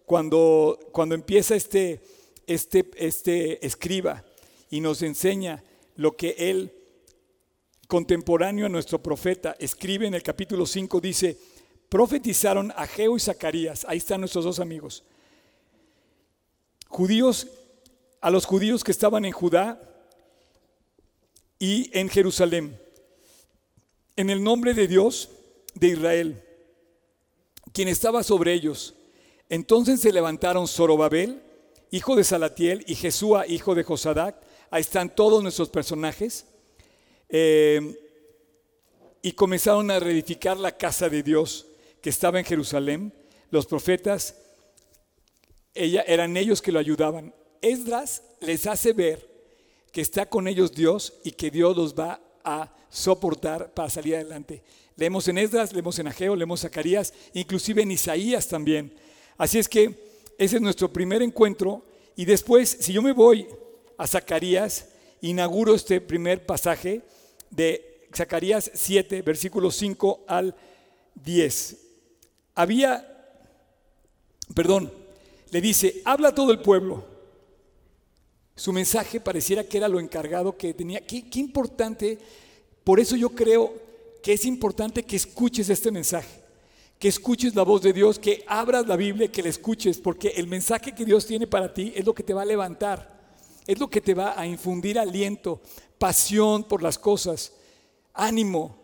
cuando, 0.08 0.80
cuando 0.92 1.14
empieza 1.14 1.56
este, 1.56 2.02
este, 2.48 2.90
este 2.98 3.64
escriba 3.64 4.26
y 4.72 4.80
nos 4.82 5.04
enseña 5.04 5.64
lo 5.96 6.18
que 6.18 6.36
él, 6.40 6.74
contemporáneo 7.88 8.66
a 8.66 8.70
nuestro 8.70 9.04
profeta, 9.04 9.56
escribe 9.60 10.08
en 10.08 10.16
el 10.16 10.24
capítulo 10.24 10.66
5, 10.66 11.00
dice, 11.02 11.38
profetizaron 11.90 12.74
a 12.76 12.88
Geo 12.88 13.16
y 13.16 13.20
Zacarías, 13.20 13.86
ahí 13.88 13.98
están 13.98 14.22
nuestros 14.22 14.46
dos 14.46 14.60
amigos, 14.60 15.04
judíos, 16.88 17.48
a 18.22 18.32
los 18.32 18.46
judíos 18.46 18.84
que 18.84 18.92
estaban 18.92 19.26
en 19.26 19.32
Judá 19.32 19.80
y 21.60 21.90
en 21.98 22.10
Jerusalén 22.10 22.78
en 24.18 24.32
el 24.32 24.44
nombre 24.44 24.74
de 24.74 24.88
Dios 24.88 25.30
de 25.76 25.90
Israel, 25.90 26.44
quien 27.72 27.88
estaba 27.88 28.24
sobre 28.24 28.52
ellos. 28.52 28.96
Entonces 29.48 30.02
se 30.02 30.12
levantaron 30.12 30.68
Zorobabel, 30.68 31.42
hijo 31.92 32.16
de 32.16 32.24
Salatiel, 32.24 32.84
y 32.88 32.96
Jesúa, 32.96 33.48
hijo 33.48 33.76
de 33.76 33.84
Josadac. 33.84 34.36
Ahí 34.72 34.82
están 34.82 35.16
todos 35.16 35.42
nuestros 35.44 35.70
personajes. 35.70 36.46
Eh, 37.30 37.96
y 39.22 39.34
comenzaron 39.34 39.92
a 39.92 40.00
reedificar 40.00 40.58
la 40.58 40.76
casa 40.76 41.10
de 41.10 41.22
Dios 41.22 41.68
que 42.02 42.10
estaba 42.10 42.40
en 42.40 42.46
Jerusalén. 42.46 43.14
Los 43.50 43.66
profetas, 43.66 44.36
ella, 45.74 46.04
eran 46.08 46.36
ellos 46.38 46.62
que 46.62 46.72
lo 46.72 46.80
ayudaban. 46.80 47.34
Esdras 47.62 48.24
les 48.42 48.68
hace 48.68 48.94
ver 48.94 49.28
que 49.92 50.02
está 50.02 50.28
con 50.28 50.48
ellos 50.48 50.74
Dios 50.74 51.14
y 51.24 51.32
que 51.32 51.50
Dios 51.50 51.76
los 51.76 51.96
va 51.96 52.22
a 52.44 52.74
soportar 52.90 53.74
para 53.74 53.90
salir 53.90 54.16
adelante. 54.16 54.64
Leemos 54.96 55.28
en 55.28 55.38
Esdras, 55.38 55.74
leemos 55.74 56.00
en 56.00 56.08
Ageo, 56.08 56.36
leemos 56.36 56.64
en 56.64 56.70
Zacarías, 56.70 57.14
inclusive 57.34 57.84
en 57.84 57.92
Isaías 57.92 58.48
también. 58.48 58.94
Así 59.38 59.60
es 59.60 59.68
que 59.68 60.08
ese 60.38 60.56
es 60.58 60.62
nuestro 60.62 60.92
primer 60.92 61.22
encuentro 61.22 61.84
y 62.16 62.26
después, 62.26 62.78
si 62.80 62.94
yo 62.94 63.02
me 63.02 63.12
voy 63.12 63.48
a 63.98 64.08
Zacarías, 64.08 64.88
inauguro 65.22 65.76
este 65.76 66.02
primer 66.02 66.46
pasaje 66.46 67.02
de 67.50 68.08
Zacarías 68.16 68.72
7, 68.74 69.22
versículos 69.22 69.76
5 69.76 70.26
al 70.28 70.56
10. 71.16 71.87
Había, 72.58 73.08
perdón, 74.54 74.92
le 75.52 75.62
dice, 75.62 76.02
habla 76.04 76.36
todo 76.36 76.52
el 76.52 76.60
pueblo. 76.60 77.06
Su 78.56 78.74
mensaje 78.74 79.22
pareciera 79.22 79.64
que 79.64 79.78
era 79.78 79.88
lo 79.88 80.00
encargado 80.00 80.58
que 80.58 80.74
tenía. 80.74 81.06
Qué, 81.06 81.30
qué 81.30 81.40
importante 81.40 82.20
por 82.88 83.02
eso 83.02 83.18
yo 83.18 83.32
creo 83.32 83.74
que 84.24 84.32
es 84.32 84.46
importante 84.46 85.04
que 85.04 85.18
escuches 85.18 85.70
este 85.70 85.92
mensaje, 85.92 86.42
que 86.98 87.10
escuches 87.10 87.54
la 87.54 87.64
voz 87.64 87.82
de 87.82 87.92
Dios, 87.92 88.18
que 88.18 88.46
abras 88.48 88.88
la 88.88 88.96
Biblia, 88.96 89.30
que 89.30 89.44
la 89.44 89.50
escuches, 89.50 89.98
porque 89.98 90.30
el 90.30 90.48
mensaje 90.48 90.96
que 90.96 91.04
Dios 91.04 91.26
tiene 91.26 91.48
para 91.48 91.74
ti 91.74 91.92
es 91.94 92.06
lo 92.06 92.16
que 92.16 92.24
te 92.24 92.34
va 92.34 92.44
a 92.44 92.46
levantar, 92.46 93.36
es 93.68 93.78
lo 93.78 93.90
que 93.90 94.00
te 94.00 94.14
va 94.14 94.40
a 94.40 94.48
infundir 94.48 94.98
aliento, 94.98 95.60
pasión 95.98 96.64
por 96.64 96.82
las 96.82 96.98
cosas, 96.98 97.52
ánimo. 98.14 98.78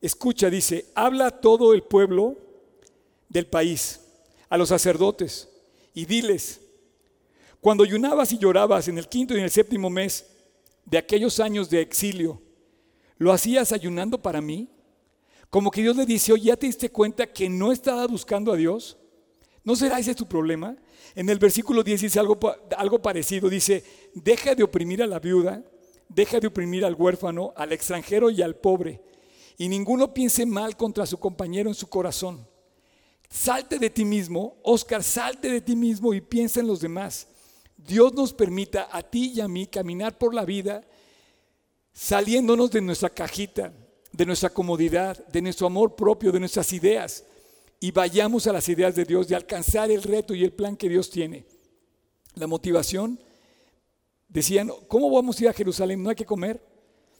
Escucha, 0.00 0.48
dice, 0.48 0.86
habla 0.94 1.30
todo 1.30 1.74
el 1.74 1.82
pueblo 1.82 2.47
del 3.28 3.46
país, 3.46 4.00
a 4.48 4.56
los 4.56 4.68
sacerdotes, 4.68 5.48
y 5.94 6.04
diles, 6.04 6.60
cuando 7.60 7.84
ayunabas 7.84 8.32
y 8.32 8.38
llorabas 8.38 8.88
en 8.88 8.98
el 8.98 9.08
quinto 9.08 9.34
y 9.34 9.38
en 9.38 9.44
el 9.44 9.50
séptimo 9.50 9.90
mes 9.90 10.26
de 10.84 10.98
aquellos 10.98 11.40
años 11.40 11.68
de 11.68 11.80
exilio, 11.80 12.40
¿Lo 13.18 13.32
hacías 13.32 13.72
ayunando 13.72 14.22
para 14.22 14.40
mí? 14.40 14.68
Como 15.50 15.70
que 15.70 15.82
Dios 15.82 15.96
le 15.96 16.06
dice, 16.06 16.32
oye, 16.32 16.44
¿ya 16.44 16.56
te 16.56 16.66
diste 16.66 16.90
cuenta 16.90 17.26
que 17.26 17.48
no 17.48 17.72
estaba 17.72 18.06
buscando 18.06 18.52
a 18.52 18.56
Dios? 18.56 18.96
¿No 19.64 19.74
será 19.74 19.98
ese 19.98 20.14
tu 20.14 20.26
problema? 20.26 20.76
En 21.14 21.28
el 21.28 21.38
versículo 21.38 21.82
10 21.82 22.02
dice 22.02 22.20
algo, 22.20 22.38
algo 22.76 23.02
parecido. 23.02 23.48
Dice, 23.48 23.82
deja 24.14 24.54
de 24.54 24.62
oprimir 24.62 25.02
a 25.02 25.06
la 25.06 25.18
viuda, 25.18 25.64
deja 26.08 26.38
de 26.38 26.46
oprimir 26.46 26.84
al 26.84 26.94
huérfano, 26.94 27.52
al 27.56 27.72
extranjero 27.72 28.30
y 28.30 28.40
al 28.40 28.54
pobre. 28.54 29.02
Y 29.56 29.68
ninguno 29.68 30.14
piense 30.14 30.46
mal 30.46 30.76
contra 30.76 31.04
su 31.04 31.18
compañero 31.18 31.68
en 31.68 31.74
su 31.74 31.88
corazón. 31.88 32.46
Salte 33.30 33.78
de 33.78 33.90
ti 33.90 34.04
mismo, 34.04 34.56
Oscar, 34.62 35.02
salte 35.02 35.50
de 35.50 35.60
ti 35.60 35.76
mismo 35.76 36.14
y 36.14 36.20
piensa 36.20 36.60
en 36.60 36.66
los 36.66 36.80
demás. 36.80 37.28
Dios 37.76 38.14
nos 38.14 38.32
permita 38.32 38.88
a 38.90 39.02
ti 39.02 39.32
y 39.34 39.40
a 39.40 39.48
mí 39.48 39.66
caminar 39.66 40.16
por 40.16 40.34
la 40.34 40.44
vida 40.44 40.84
saliéndonos 41.92 42.70
de 42.70 42.80
nuestra 42.80 43.10
cajita, 43.10 43.72
de 44.12 44.26
nuestra 44.26 44.50
comodidad, 44.50 45.26
de 45.26 45.42
nuestro 45.42 45.66
amor 45.66 45.96
propio, 45.96 46.30
de 46.30 46.40
nuestras 46.40 46.72
ideas, 46.72 47.24
y 47.80 47.90
vayamos 47.90 48.46
a 48.46 48.52
las 48.52 48.68
ideas 48.68 48.94
de 48.94 49.04
Dios, 49.04 49.28
de 49.28 49.36
alcanzar 49.36 49.90
el 49.90 50.02
reto 50.02 50.34
y 50.34 50.44
el 50.44 50.52
plan 50.52 50.76
que 50.76 50.88
Dios 50.88 51.10
tiene. 51.10 51.44
La 52.34 52.46
motivación, 52.46 53.20
decían, 54.28 54.70
¿cómo 54.86 55.10
vamos 55.10 55.38
a 55.38 55.42
ir 55.42 55.48
a 55.48 55.52
Jerusalén? 55.52 56.02
No 56.02 56.10
hay 56.10 56.16
que 56.16 56.24
comer, 56.24 56.62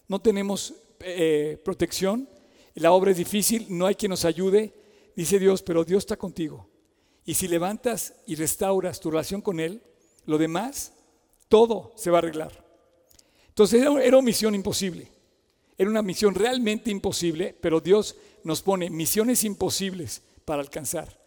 no 0.06 0.20
tenemos 0.20 0.74
eh, 1.00 1.60
protección, 1.64 2.28
la 2.74 2.92
obra 2.92 3.10
es 3.10 3.16
difícil, 3.16 3.66
no 3.68 3.86
hay 3.86 3.96
quien 3.96 4.10
nos 4.10 4.24
ayude. 4.24 4.72
Dice 5.18 5.40
Dios, 5.40 5.64
pero 5.64 5.82
Dios 5.82 6.02
está 6.02 6.16
contigo. 6.16 6.68
Y 7.24 7.34
si 7.34 7.48
levantas 7.48 8.14
y 8.28 8.36
restauras 8.36 9.00
tu 9.00 9.10
relación 9.10 9.40
con 9.40 9.58
Él, 9.58 9.82
lo 10.26 10.38
demás, 10.38 10.92
todo 11.48 11.92
se 11.96 12.12
va 12.12 12.18
a 12.18 12.20
arreglar. 12.20 12.64
Entonces 13.48 13.80
era, 13.80 13.90
una 13.90 14.22
misión 14.22 14.54
imposible. 14.54 15.10
Era 15.76 15.90
una 15.90 16.02
misión 16.02 16.36
realmente 16.36 16.92
imposible, 16.92 17.52
pero 17.60 17.80
Dios 17.80 18.14
nos 18.44 18.62
pone 18.62 18.90
misiones 18.90 19.42
imposibles 19.42 20.22
para 20.44 20.62
alcanzar. 20.62 21.17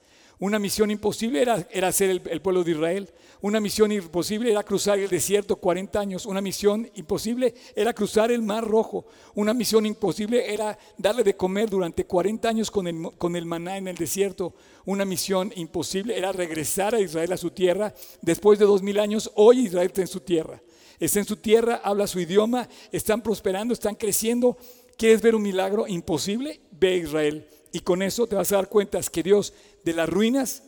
Una 0.41 0.57
misión 0.57 0.89
imposible 0.89 1.39
era, 1.39 1.67
era 1.69 1.89
el, 1.89 2.19
el, 2.25 2.41
pueblo 2.41 2.63
de 2.63 2.71
Israel. 2.71 3.07
Una 3.41 3.59
misión 3.59 3.91
imposible 3.91 4.49
era 4.49 4.63
cruzar 4.63 4.97
el 4.97 5.07
desierto 5.07 5.55
40 5.55 5.99
años. 5.99 6.25
Una 6.25 6.41
misión 6.41 6.89
imposible 6.95 7.53
era 7.75 7.93
cruzar 7.93 8.31
el 8.31 8.41
mar 8.41 8.67
rojo. 8.67 9.05
Una 9.35 9.53
misión 9.53 9.85
imposible 9.85 10.51
era 10.51 10.79
darle 10.97 11.23
de 11.23 11.35
comer 11.37 11.69
durante 11.69 12.05
40 12.05 12.49
años 12.49 12.71
con 12.71 12.87
el, 12.87 13.11
con 13.19 13.35
el 13.35 13.45
maná 13.45 13.77
en 13.77 13.87
el 13.87 13.95
desierto. 13.95 14.55
Una 14.85 15.05
misión 15.05 15.53
imposible 15.55 16.17
era 16.17 16.31
regresar 16.31 16.95
a 16.95 16.99
Israel 16.99 17.33
a 17.33 17.37
su 17.37 17.51
tierra. 17.51 17.93
Después 18.23 18.57
de 18.57 18.65
dos 18.65 18.81
mil 18.81 18.99
años, 18.99 19.31
hoy 19.35 19.67
Israel 19.67 19.87
está 19.87 20.01
en 20.01 20.07
su 20.07 20.21
tierra 20.21 20.59
está 20.99 21.17
en 21.17 21.25
su 21.25 21.35
tierra, 21.37 21.81
habla 21.83 22.05
su 22.05 22.19
idioma, 22.19 22.69
están 22.91 23.23
prosperando, 23.23 23.73
están 23.73 23.95
creciendo. 23.95 24.55
¿Quieres 24.95 25.19
ver 25.19 25.33
un 25.33 25.41
milagro 25.41 25.87
imposible? 25.87 26.61
Ve 26.69 26.89
a 26.89 26.97
Israel. 26.97 27.47
Y 27.71 27.79
con 27.79 28.01
eso 28.01 28.27
te 28.27 28.35
vas 28.35 28.51
a 28.51 28.57
dar 28.57 28.69
cuenta 28.69 28.99
que 29.01 29.23
Dios 29.23 29.53
de 29.83 29.93
las 29.93 30.09
ruinas, 30.09 30.63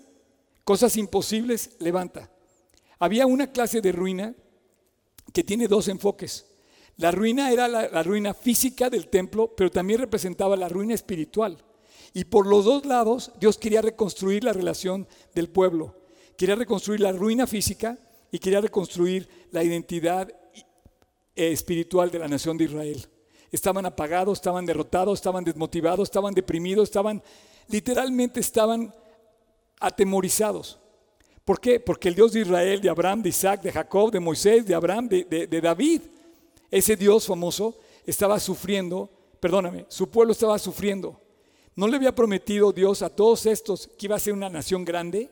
cosas 0.64 0.98
imposibles, 0.98 1.76
levanta. 1.80 2.30
Había 3.00 3.26
una 3.26 3.52
clase 3.52 3.82
de 3.82 3.92
ruina 3.92 4.36
que 5.34 5.44
tiene 5.44 5.68
dos 5.68 5.88
enfoques. 5.88 6.46
La 6.98 7.12
ruina 7.12 7.52
era 7.52 7.68
la, 7.68 8.04
ruina 8.04 8.34
física 8.34 8.90
del 8.90 9.08
templo, 9.08 9.54
pero 9.56 9.72
también 9.72 10.00
representaba 10.00 10.56
la 10.56 10.70
ruina 10.70 10.94
espiritual. 10.94 11.58
Y 12.14 12.26
por 12.26 12.46
los 12.46 12.66
dos 12.66 12.86
lados 12.86 13.32
Dios 13.40 13.58
quería 13.58 13.82
reconstruir 13.82 14.44
la 14.44 14.54
relación 14.54 15.08
del 15.34 15.50
pueblo. 15.50 15.96
Quería 16.38 16.56
reconstruir 16.56 17.00
la 17.00 17.12
ruina 17.12 17.48
física 17.48 17.98
y 18.32 18.40
quería 18.40 18.62
reconstruir 18.62 19.28
la 19.52 19.64
identidad 19.64 20.30
eh, 21.36 21.52
espiritual 21.52 22.12
de 22.12 22.20
la 22.20 22.28
nación 22.28 22.58
de 22.58 22.66
Israel. 22.66 23.08
Estaban 23.52 23.86
apagados, 23.86 24.38
estaban 24.38 24.66
derrotados, 24.66 25.20
estaban 25.20 25.44
desmotivados, 25.44 26.08
estaban 26.08 26.34
deprimidos, 26.34 26.90
estaban, 26.90 27.22
literalmente 27.68 28.40
estaban 28.40 28.94
atemorizados. 29.84 30.80
¿Por 31.44 31.60
qué? 31.60 31.80
Porque 31.80 32.08
el 32.08 32.16
Dios 32.16 32.32
de 32.32 32.40
Israel, 32.40 32.80
de 32.80 32.90
Abraham, 32.90 33.22
de 33.22 33.30
Isaac, 33.30 33.62
de 33.62 33.72
Jacob, 33.72 34.10
de 34.12 34.20
Moisés, 34.22 34.66
de 34.66 34.74
Abraham, 34.74 35.10
de, 35.10 35.62
David, 35.62 36.02
ese 36.72 36.96
Dios 36.96 37.28
famoso 37.28 37.78
estaba 38.06 38.40
sufriendo, 38.40 39.10
perdóname, 39.42 39.86
su 39.90 40.10
pueblo 40.10 40.32
estaba 40.32 40.58
sufriendo. 40.58 41.20
¿No 41.76 41.88
le 41.88 41.98
había 41.98 42.16
prometido 42.16 42.72
Dios 42.72 43.02
a 43.02 43.10
todos 43.10 43.46
estos 43.46 43.88
que 43.98 44.06
iba 44.06 44.16
a 44.16 44.20
ser 44.20 44.34
una 44.34 44.50
nación 44.50 44.86
grande? 44.86 45.30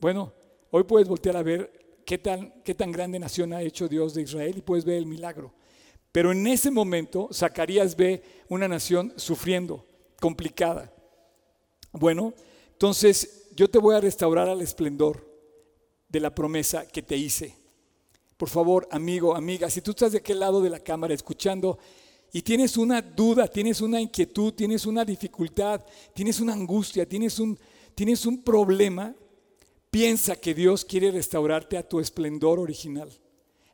Bueno, 0.00 0.32
hoy 0.72 0.82
puedes 0.82 1.06
voltear 1.06 1.36
a 1.36 1.42
ver 1.42 2.00
qué 2.04 2.18
tan, 2.18 2.52
qué 2.64 2.74
tan 2.74 2.90
grande 2.90 3.20
nación 3.20 3.52
ha 3.52 3.62
hecho 3.62 3.86
Dios 3.86 4.14
de 4.14 4.22
Israel 4.22 4.58
y 4.58 4.62
puedes 4.62 4.84
ver 4.84 4.96
el 4.96 5.06
milagro. 5.06 5.52
Pero 6.10 6.32
en 6.32 6.44
ese 6.48 6.72
momento 6.72 7.28
Zacarías 7.32 7.94
ve 7.94 8.20
una 8.48 8.66
nación 8.66 9.12
sufriendo, 9.16 9.86
complicada. 10.18 10.92
Bueno, 11.92 12.34
entonces 12.72 13.39
yo 13.54 13.68
te 13.68 13.78
voy 13.78 13.94
a 13.94 14.00
restaurar 14.00 14.48
al 14.48 14.60
esplendor 14.60 15.28
de 16.08 16.20
la 16.20 16.34
promesa 16.34 16.86
que 16.86 17.02
te 17.02 17.16
hice. 17.16 17.56
Por 18.36 18.48
favor, 18.48 18.88
amigo, 18.90 19.36
amiga, 19.36 19.68
si 19.68 19.80
tú 19.80 19.90
estás 19.90 20.12
de 20.12 20.18
aquel 20.18 20.40
lado 20.40 20.60
de 20.60 20.70
la 20.70 20.80
cámara 20.80 21.14
escuchando 21.14 21.78
y 22.32 22.42
tienes 22.42 22.76
una 22.76 23.02
duda, 23.02 23.48
tienes 23.48 23.80
una 23.80 24.00
inquietud, 24.00 24.54
tienes 24.54 24.86
una 24.86 25.04
dificultad, 25.04 25.84
tienes 26.14 26.40
una 26.40 26.54
angustia, 26.54 27.06
tienes 27.06 27.38
un, 27.38 27.58
tienes 27.94 28.24
un 28.24 28.42
problema, 28.42 29.14
piensa 29.90 30.36
que 30.36 30.54
Dios 30.54 30.84
quiere 30.84 31.10
restaurarte 31.10 31.76
a 31.76 31.86
tu 31.86 32.00
esplendor 32.00 32.58
original. 32.58 33.10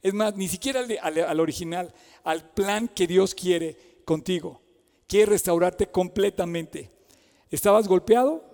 Es 0.03 0.15
más, 0.15 0.37
ni 0.37 0.49
siquiera 0.49 0.81
al, 0.81 1.19
al 1.19 1.41
original, 1.41 1.93
al 2.25 2.51
plan 2.51 2.89
que 2.89 3.07
Dios 3.07 3.35
quiere 3.35 3.77
contigo. 4.05 4.62
Quiere 5.07 5.27
restaurarte 5.27 5.87
completamente. 5.87 6.91
¿Estabas 7.51 7.87
golpeado? 7.87 8.45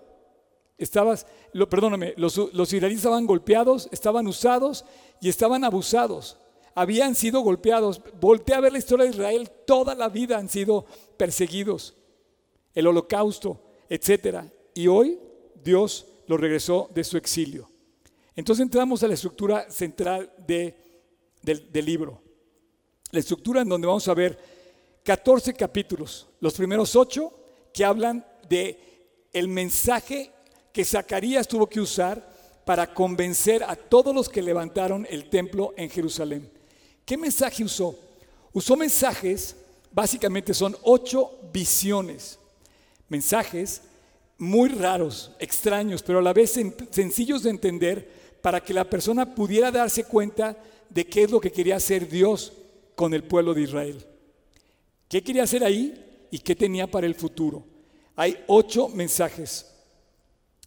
Estabas, 0.82 1.26
lo, 1.52 1.68
perdóname, 1.68 2.14
los, 2.16 2.36
los 2.36 2.72
israelíes 2.72 3.00
estaban 3.00 3.26
golpeados, 3.26 3.88
estaban 3.92 4.26
usados 4.26 4.84
y 5.20 5.28
estaban 5.28 5.64
abusados. 5.64 6.36
Habían 6.74 7.14
sido 7.14 7.40
golpeados. 7.42 8.00
Voltea 8.20 8.56
a 8.56 8.60
ver 8.60 8.72
la 8.72 8.78
historia 8.78 9.04
de 9.04 9.12
Israel, 9.12 9.50
toda 9.66 9.94
la 9.94 10.08
vida 10.08 10.38
han 10.38 10.48
sido 10.48 10.84
perseguidos. 11.16 11.94
El 12.74 12.86
holocausto, 12.86 13.60
etcétera. 13.88 14.50
Y 14.74 14.88
hoy 14.88 15.18
Dios 15.62 16.06
los 16.26 16.40
regresó 16.40 16.88
de 16.94 17.04
su 17.04 17.16
exilio. 17.16 17.68
Entonces 18.34 18.62
entramos 18.62 19.02
a 19.02 19.08
la 19.08 19.14
estructura 19.14 19.70
central 19.70 20.32
de- 20.46 20.74
del, 21.42 21.70
del 21.70 21.84
libro. 21.84 22.22
La 23.10 23.20
estructura 23.20 23.60
en 23.60 23.68
donde 23.68 23.86
vamos 23.86 24.08
a 24.08 24.14
ver 24.14 24.38
14 25.04 25.52
capítulos, 25.54 26.28
los 26.40 26.54
primeros 26.54 26.96
8 26.96 27.30
que 27.74 27.84
hablan 27.84 28.24
de 28.48 29.28
el 29.34 29.48
mensaje 29.48 30.31
que 30.72 30.84
Zacarías 30.84 31.46
tuvo 31.46 31.68
que 31.68 31.80
usar 31.80 32.32
para 32.64 32.92
convencer 32.94 33.62
a 33.64 33.76
todos 33.76 34.14
los 34.14 34.28
que 34.28 34.42
levantaron 34.42 35.06
el 35.10 35.28
templo 35.28 35.74
en 35.76 35.90
Jerusalén. 35.90 36.50
¿Qué 37.04 37.16
mensaje 37.16 37.64
usó? 37.64 37.98
Usó 38.52 38.76
mensajes, 38.76 39.56
básicamente 39.90 40.54
son 40.54 40.76
ocho 40.82 41.32
visiones, 41.52 42.38
mensajes 43.08 43.82
muy 44.38 44.68
raros, 44.70 45.32
extraños, 45.38 46.02
pero 46.02 46.20
a 46.20 46.22
la 46.22 46.32
vez 46.32 46.56
sen- 46.56 46.74
sencillos 46.90 47.42
de 47.42 47.50
entender 47.50 48.22
para 48.40 48.60
que 48.60 48.74
la 48.74 48.88
persona 48.88 49.34
pudiera 49.34 49.70
darse 49.70 50.04
cuenta 50.04 50.56
de 50.88 51.06
qué 51.06 51.24
es 51.24 51.30
lo 51.30 51.40
que 51.40 51.52
quería 51.52 51.76
hacer 51.76 52.08
Dios 52.08 52.52
con 52.94 53.14
el 53.14 53.24
pueblo 53.24 53.54
de 53.54 53.62
Israel. 53.62 54.06
¿Qué 55.08 55.22
quería 55.22 55.44
hacer 55.44 55.64
ahí 55.64 56.26
y 56.30 56.38
qué 56.38 56.54
tenía 56.54 56.90
para 56.90 57.06
el 57.06 57.14
futuro? 57.14 57.64
Hay 58.16 58.42
ocho 58.46 58.88
mensajes. 58.88 59.71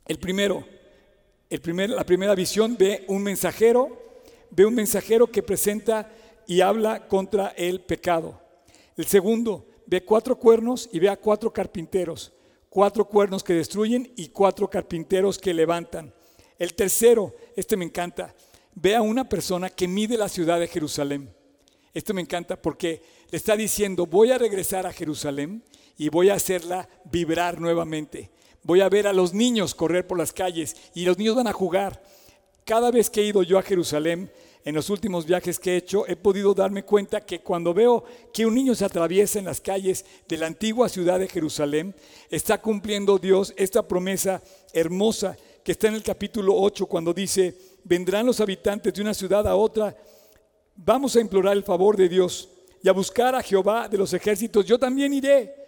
El 0.07 0.19
primero, 0.19 0.65
la 1.49 2.03
primera 2.03 2.35
visión 2.35 2.77
ve 2.77 3.05
un 3.07 3.23
mensajero, 3.23 4.21
ve 4.51 4.65
un 4.65 4.75
mensajero 4.75 5.27
que 5.27 5.41
presenta 5.41 6.11
y 6.47 6.61
habla 6.61 7.07
contra 7.07 7.47
el 7.57 7.81
pecado. 7.81 8.39
El 8.97 9.05
segundo, 9.05 9.67
ve 9.87 10.03
cuatro 10.03 10.37
cuernos 10.37 10.89
y 10.91 10.99
ve 10.99 11.09
a 11.09 11.17
cuatro 11.17 11.51
carpinteros, 11.51 12.33
cuatro 12.69 13.05
cuernos 13.05 13.43
que 13.43 13.53
destruyen 13.53 14.11
y 14.15 14.27
cuatro 14.29 14.69
carpinteros 14.69 15.39
que 15.39 15.53
levantan. 15.53 16.13
El 16.59 16.73
tercero, 16.73 17.35
este 17.55 17.75
me 17.75 17.85
encanta, 17.85 18.33
ve 18.75 18.95
a 18.95 19.01
una 19.01 19.27
persona 19.27 19.69
que 19.69 19.87
mide 19.87 20.17
la 20.17 20.29
ciudad 20.29 20.59
de 20.59 20.67
Jerusalén. 20.67 21.33
Esto 21.93 22.13
me 22.13 22.21
encanta 22.21 22.61
porque 22.61 23.01
le 23.31 23.37
está 23.37 23.55
diciendo, 23.55 24.05
voy 24.05 24.31
a 24.31 24.37
regresar 24.37 24.85
a 24.85 24.93
Jerusalén 24.93 25.63
y 25.97 26.09
voy 26.09 26.29
a 26.29 26.35
hacerla 26.35 26.87
vibrar 27.05 27.59
nuevamente. 27.59 28.29
Voy 28.65 28.81
a 28.81 28.89
ver 28.89 29.07
a 29.07 29.13
los 29.13 29.33
niños 29.33 29.73
correr 29.73 30.05
por 30.05 30.17
las 30.17 30.33
calles 30.33 30.75
y 30.93 31.05
los 31.05 31.17
niños 31.17 31.37
van 31.37 31.47
a 31.47 31.53
jugar. 31.53 32.03
Cada 32.65 32.91
vez 32.91 33.09
que 33.09 33.21
he 33.21 33.27
ido 33.27 33.43
yo 33.43 33.57
a 33.57 33.63
Jerusalén, 33.63 34.29
en 34.65 34.75
los 34.75 34.89
últimos 34.89 35.25
viajes 35.25 35.57
que 35.57 35.71
he 35.73 35.77
hecho, 35.77 36.05
he 36.05 36.17
podido 36.17 36.53
darme 36.53 36.83
cuenta 36.83 37.21
que 37.21 37.39
cuando 37.39 37.73
veo 37.73 38.03
que 38.33 38.45
un 38.45 38.55
niño 38.55 38.75
se 38.75 38.83
atraviesa 38.83 39.39
en 39.39 39.45
las 39.45 39.61
calles 39.61 40.03
de 40.27 40.37
la 40.37 40.47
antigua 40.47 40.89
ciudad 40.89 41.19
de 41.19 41.29
Jerusalén, 41.29 41.95
está 42.29 42.59
cumpliendo 42.59 43.17
Dios 43.17 43.53
esta 43.55 43.87
promesa 43.87 44.41
hermosa 44.73 45.37
que 45.63 45.71
está 45.71 45.87
en 45.87 45.93
el 45.93 46.03
capítulo 46.03 46.55
8 46.55 46.87
cuando 46.87 47.13
dice, 47.13 47.55
vendrán 47.83 48.25
los 48.25 48.41
habitantes 48.41 48.93
de 48.93 49.01
una 49.01 49.13
ciudad 49.13 49.47
a 49.47 49.55
otra 49.55 49.95
Vamos 50.75 51.15
a 51.15 51.21
implorar 51.21 51.55
el 51.55 51.63
favor 51.63 51.95
de 51.95 52.09
Dios 52.09 52.49
y 52.83 52.89
a 52.89 52.91
buscar 52.91 53.33
a 53.33 53.41
Jehová 53.41 53.87
de 53.87 53.97
los 53.97 54.13
ejércitos. 54.13 54.65
Yo 54.65 54.77
también 54.77 55.13
iré. 55.13 55.64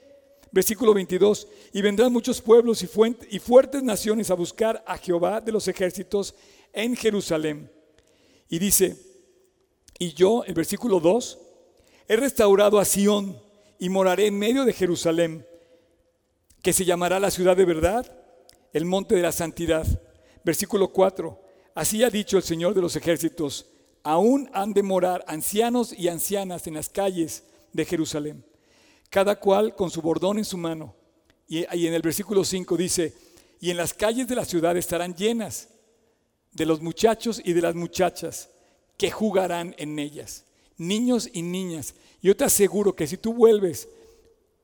Versículo 0.51 0.93
22. 0.93 1.47
Y 1.73 1.81
vendrán 1.81 2.11
muchos 2.11 2.41
pueblos 2.41 2.83
y, 2.83 3.39
fuertes 3.39 3.83
naciones 3.83 4.31
a 4.31 4.35
buscar 4.35 4.83
a 4.87 4.97
Jehová 4.97 5.41
de 5.41 5.51
los 5.51 5.67
ejércitos 5.67 6.35
en 6.73 6.95
Jerusalén. 6.95 7.71
Y 8.49 8.59
dice, 8.59 8.97
y 9.99 10.13
yo, 10.13 10.43
el 10.45 10.53
versículo 10.53 10.99
2, 10.99 11.39
he 12.07 12.15
restaurado 12.15 12.79
a 12.79 12.85
Sión 12.85 13.39
y 13.79 13.89
moraré 13.89 14.27
en 14.27 14.37
medio 14.37 14.65
de 14.65 14.73
Jerusalén, 14.73 15.45
que 16.61 16.73
se 16.73 16.85
llamará 16.85 17.19
la 17.19 17.31
ciudad 17.31 17.57
de 17.57 17.65
verdad, 17.65 18.11
el 18.73 18.85
monte 18.85 19.15
de 19.15 19.21
la 19.21 19.31
santidad. 19.31 19.85
Versículo 20.43 20.89
4, 20.89 21.41
así 21.75 22.03
ha 22.03 22.09
dicho 22.09 22.37
el 22.37 22.43
Señor 22.43 22.73
de 22.73 22.81
los 22.81 22.95
ejércitos, 22.95 23.67
aún 24.03 24.49
han 24.53 24.73
de 24.73 24.83
morar 24.83 25.25
ancianos 25.27 25.91
y 25.91 26.07
ancianas 26.07 26.67
en 26.67 26.75
las 26.75 26.89
calles 26.89 27.43
de 27.73 27.85
Jerusalén, 27.85 28.45
cada 29.09 29.39
cual 29.39 29.75
con 29.75 29.89
su 29.89 30.01
bordón 30.01 30.37
en 30.37 30.45
su 30.45 30.57
mano. 30.57 30.95
Y, 31.47 31.63
en 31.63 31.93
el 31.93 32.01
versículo 32.01 32.43
5 32.43 32.75
dice, 32.75 33.13
y 33.59 33.71
en 33.71 33.77
las 33.77 33.93
calles 33.93 34.27
de 34.27 34.35
la 34.35 34.45
ciudad 34.45 34.75
estarán 34.75 35.15
llenas 35.15 35.69
de 36.51 36.65
los 36.65 36.81
muchachos 36.81 37.41
y 37.43 37.53
de 37.53 37.61
las 37.61 37.75
muchachas 37.75 38.49
que 38.97 39.11
jugarán 39.11 39.75
en 39.77 39.97
ellas, 39.99 40.43
niños 40.77 41.29
y 41.31 41.41
niñas. 41.41 41.93
Yo 42.21 42.35
te 42.35 42.43
aseguro 42.43 42.93
que 42.93 43.07
si 43.07 43.17
tú 43.17 43.33
vuelves 43.33 43.87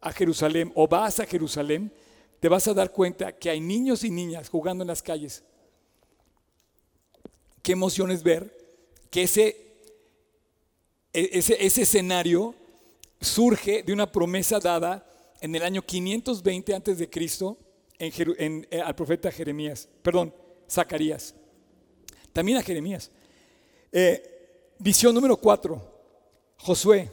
a 0.01 0.11
Jerusalén 0.11 0.71
o 0.75 0.87
vas 0.87 1.19
a 1.19 1.25
Jerusalén, 1.25 1.91
te 2.39 2.49
vas 2.49 2.67
a 2.67 2.73
dar 2.73 2.91
cuenta 2.91 3.31
que 3.31 3.49
hay 3.49 3.61
niños 3.61 4.03
y 4.03 4.09
niñas 4.09 4.49
jugando 4.49 4.83
en 4.83 4.89
las 4.89 5.01
calles. 5.01 5.43
Qué 7.61 7.71
emoción 7.71 8.11
es 8.11 8.21
ver 8.21 8.53
que 9.09 9.23
ese, 9.23 9.77
e- 11.13 11.29
ese, 11.31 11.65
ese 11.65 11.83
escenario 11.83 12.53
surge 13.23 13.83
de 13.83 13.93
una 13.93 14.11
promesa 14.11 14.59
dada 14.59 15.05
en 15.41 15.55
el 15.55 15.63
año 15.63 15.81
520 15.81 16.73
antes 16.73 16.97
de 16.97 17.09
Cristo 17.09 17.57
eh, 17.99 18.81
al 18.83 18.95
profeta 18.95 19.31
Jeremías, 19.31 19.87
perdón, 20.01 20.33
Zacarías. 20.69 21.35
También 22.31 22.57
a 22.57 22.63
Jeremías. 22.63 23.11
Eh, 23.91 24.73
visión 24.79 25.13
número 25.13 25.37
4, 25.37 25.81
Josué. 26.57 27.11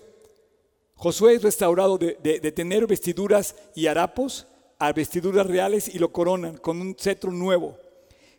Josué 0.95 1.35
es 1.35 1.43
restaurado 1.43 1.97
de, 1.99 2.19
de- 2.23 2.53
tener 2.53 2.87
vestiduras 2.87 3.55
y 3.75 3.87
harapos 3.87 4.47
a 4.79 4.93
vestiduras 4.93 5.47
reales 5.47 5.95
y 5.95 5.99
lo 5.99 6.13
coronan 6.13 6.57
con 6.59 6.81
un 6.81 6.95
cetro 6.99 7.31
nuevo. 7.31 7.79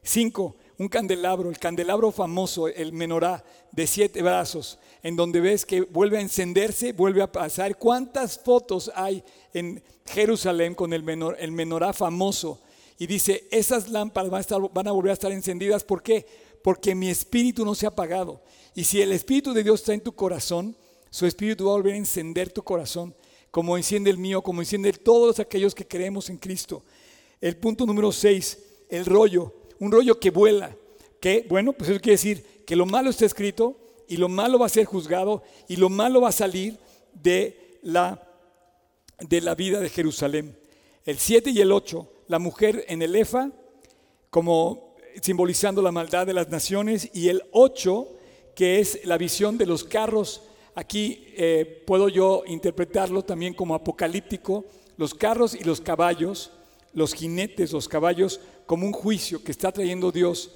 Cinco, 0.04 0.56
un 0.82 0.88
candelabro, 0.90 1.50
el 1.52 1.60
candelabro 1.60 2.12
famoso, 2.12 2.68
el 2.68 2.92
menorá 2.92 3.44
de 3.72 3.86
siete 3.86 4.24
brazos, 4.24 4.80
en 5.04 5.16
donde 5.16 5.40
ves 5.40 5.64
que 5.64 5.82
vuelve 5.82 6.18
a 6.18 6.22
encenderse, 6.22 6.92
vuelve 6.92 7.22
a 7.22 7.32
pasar. 7.32 7.78
¿Cuántas 7.78 8.40
fotos 8.40 8.92
hay 8.96 9.24
en 9.54 9.84
Jerusalén 10.08 10.74
con 10.74 10.92
el, 10.94 11.04
menor- 11.04 11.38
menorá 11.52 11.94
famoso? 11.94 12.60
Y 12.98 13.06
dice, 13.06 13.48
esas 13.52 13.90
lámparas 13.90 14.32
van 14.32 14.40
a, 14.40 14.42
estar- 14.42 14.74
van 14.74 14.88
a 14.88 14.92
volver 14.92 15.12
a 15.12 15.14
estar 15.14 15.32
encendidas. 15.32 15.84
¿Por 15.84 16.02
qué? 16.02 16.26
Porque 16.64 16.96
mi 16.96 17.10
espíritu 17.10 17.64
no 17.64 17.76
se 17.76 17.86
ha 17.86 17.90
apagado. 17.90 18.42
Y 18.74 18.84
si 18.84 19.02
el 19.02 19.12
espíritu 19.12 19.54
de 19.54 19.62
Dios 19.64 19.82
está 19.82 19.94
en 19.94 20.02
tu 20.02 20.14
corazón, 20.14 20.76
su 21.12 21.28
espíritu 21.28 21.66
va 21.66 21.74
a 21.74 21.76
volver 21.76 21.94
a 21.94 21.98
encender 21.98 22.52
tu 22.52 22.64
corazón, 22.64 23.14
como 23.52 23.78
enciende 23.78 24.10
el 24.10 24.18
mío, 24.18 24.42
como 24.42 24.62
enciende 24.64 24.94
todos 24.94 25.40
aquellos 25.40 25.76
que 25.76 25.88
creemos 25.88 26.28
en 26.32 26.38
Cristo. 26.38 26.84
El 27.40 27.56
punto 27.58 27.86
número 27.86 28.12
6, 28.12 28.58
el 28.90 29.06
rollo, 29.06 29.54
un 29.82 29.92
rollo 29.92 30.20
que 30.20 30.30
vuela, 30.30 30.76
que 31.20 31.46
bueno, 31.50 31.74
pues 31.74 31.90
eso 31.90 32.00
quiere 32.00 32.14
decir 32.14 32.64
que 32.68 32.76
lo 32.76 32.86
malo 32.86 33.10
está 33.10 33.26
escrito 33.26 33.76
y 34.08 34.18
lo 34.18 34.30
malo 34.30 34.60
va 34.60 34.68
a 34.68 34.70
ser 34.70 34.86
juzgado 34.86 35.42
y 35.68 35.76
lo 35.76 35.90
malo 35.90 36.22
va 36.22 36.30
a 36.30 36.34
salir 36.34 36.78
de 37.14 37.80
la, 37.82 38.22
de 39.20 39.42
la 39.42 39.56
vida 39.56 39.80
de 39.80 39.90
Jerusalén. 39.90 40.56
El 41.04 41.18
7 41.18 41.50
y 41.50 41.62
el 41.62 41.72
8, 41.72 42.08
la 42.28 42.38
mujer 42.38 42.86
en 42.90 43.02
el 43.02 43.16
Efa, 43.16 43.50
como 44.30 44.96
simbolizando 45.20 45.82
la 45.82 45.92
maldad 45.92 46.28
de 46.28 46.34
las 46.34 46.50
naciones, 46.50 47.10
y 47.12 47.30
el 47.30 47.42
8, 47.52 48.08
que 48.54 48.80
es 48.80 49.04
la 49.04 49.18
visión 49.18 49.58
de 49.58 49.66
los 49.66 49.84
carros. 49.84 50.44
Aquí 50.76 51.26
eh, 51.36 51.84
puedo 51.88 52.08
yo 52.08 52.44
interpretarlo 52.46 53.24
también 53.24 53.56
como 53.56 53.74
apocalíptico, 53.74 54.64
los 54.98 55.16
carros 55.16 55.56
y 55.56 55.64
los 55.64 55.82
caballos, 55.82 56.52
los 56.94 57.16
jinetes, 57.16 57.72
los 57.72 57.88
caballos, 57.88 58.42
como 58.66 58.86
un 58.86 58.94
juicio 58.94 59.44
que 59.44 59.52
está 59.52 59.72
trayendo 59.72 60.12
Dios 60.12 60.52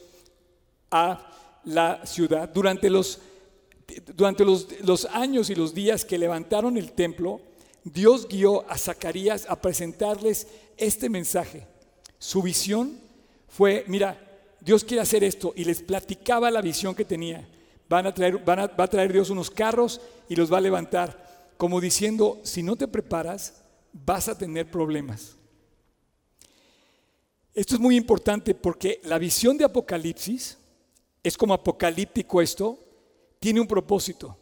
a 0.92 1.32
la 1.66 2.06
ciudad. 2.06 2.50
Durante 2.50 2.90
los, 2.90 3.20
durante 4.16 4.46
los, 4.46 4.68
los 4.82 5.06
años 5.06 5.50
y 5.50 5.56
los 5.56 5.74
días 5.74 6.06
que 6.06 6.18
levantaron 6.18 6.78
el 6.78 6.92
templo, 6.94 7.42
Dios 7.84 8.28
guió 8.28 8.70
a 8.70 8.78
Zacarías 8.78 9.46
a 9.48 9.62
presentarles 9.62 10.48
este 10.78 11.10
mensaje. 11.10 11.68
Su 12.18 12.42
visión 12.42 13.00
fue, 13.48 13.86
mira, 13.88 14.20
Dios 14.60 14.84
quiere 14.84 15.02
hacer 15.02 15.24
esto 15.24 15.54
y 15.56 15.64
les 15.64 15.82
platicaba 15.82 16.50
la 16.50 16.62
visión 16.62 16.96
que 16.96 17.06
tenía. 17.06 17.48
Van 17.88 18.08
a 18.08 18.14
traer, 18.14 18.38
va 18.50 18.84
a 18.84 18.88
traer 18.88 19.14
Dios 19.14 19.30
unos 19.30 19.52
carros 19.52 20.02
y 20.28 20.36
los 20.36 20.52
va 20.52 20.58
a 20.58 20.62
levantar, 20.62 21.54
como 21.58 21.80
diciendo, 21.80 22.40
si 22.44 22.64
no 22.64 22.76
te 22.76 22.88
preparas, 22.88 23.62
vas 23.94 24.28
a 24.28 24.38
tener 24.38 24.70
problemas. 24.70 25.36
Esto 27.56 27.76
es 27.76 27.80
muy 27.80 27.96
importante 27.96 28.54
porque 28.54 29.00
la 29.06 29.18
visión 29.18 29.58
de 29.58 29.64
Apocalipsis 29.64 30.58
es 31.24 31.38
como 31.38 31.54
apocalíptico 31.54 32.42
esto, 32.42 32.78
tiene 33.40 33.62
un 33.62 33.68
propósito. 33.68 34.38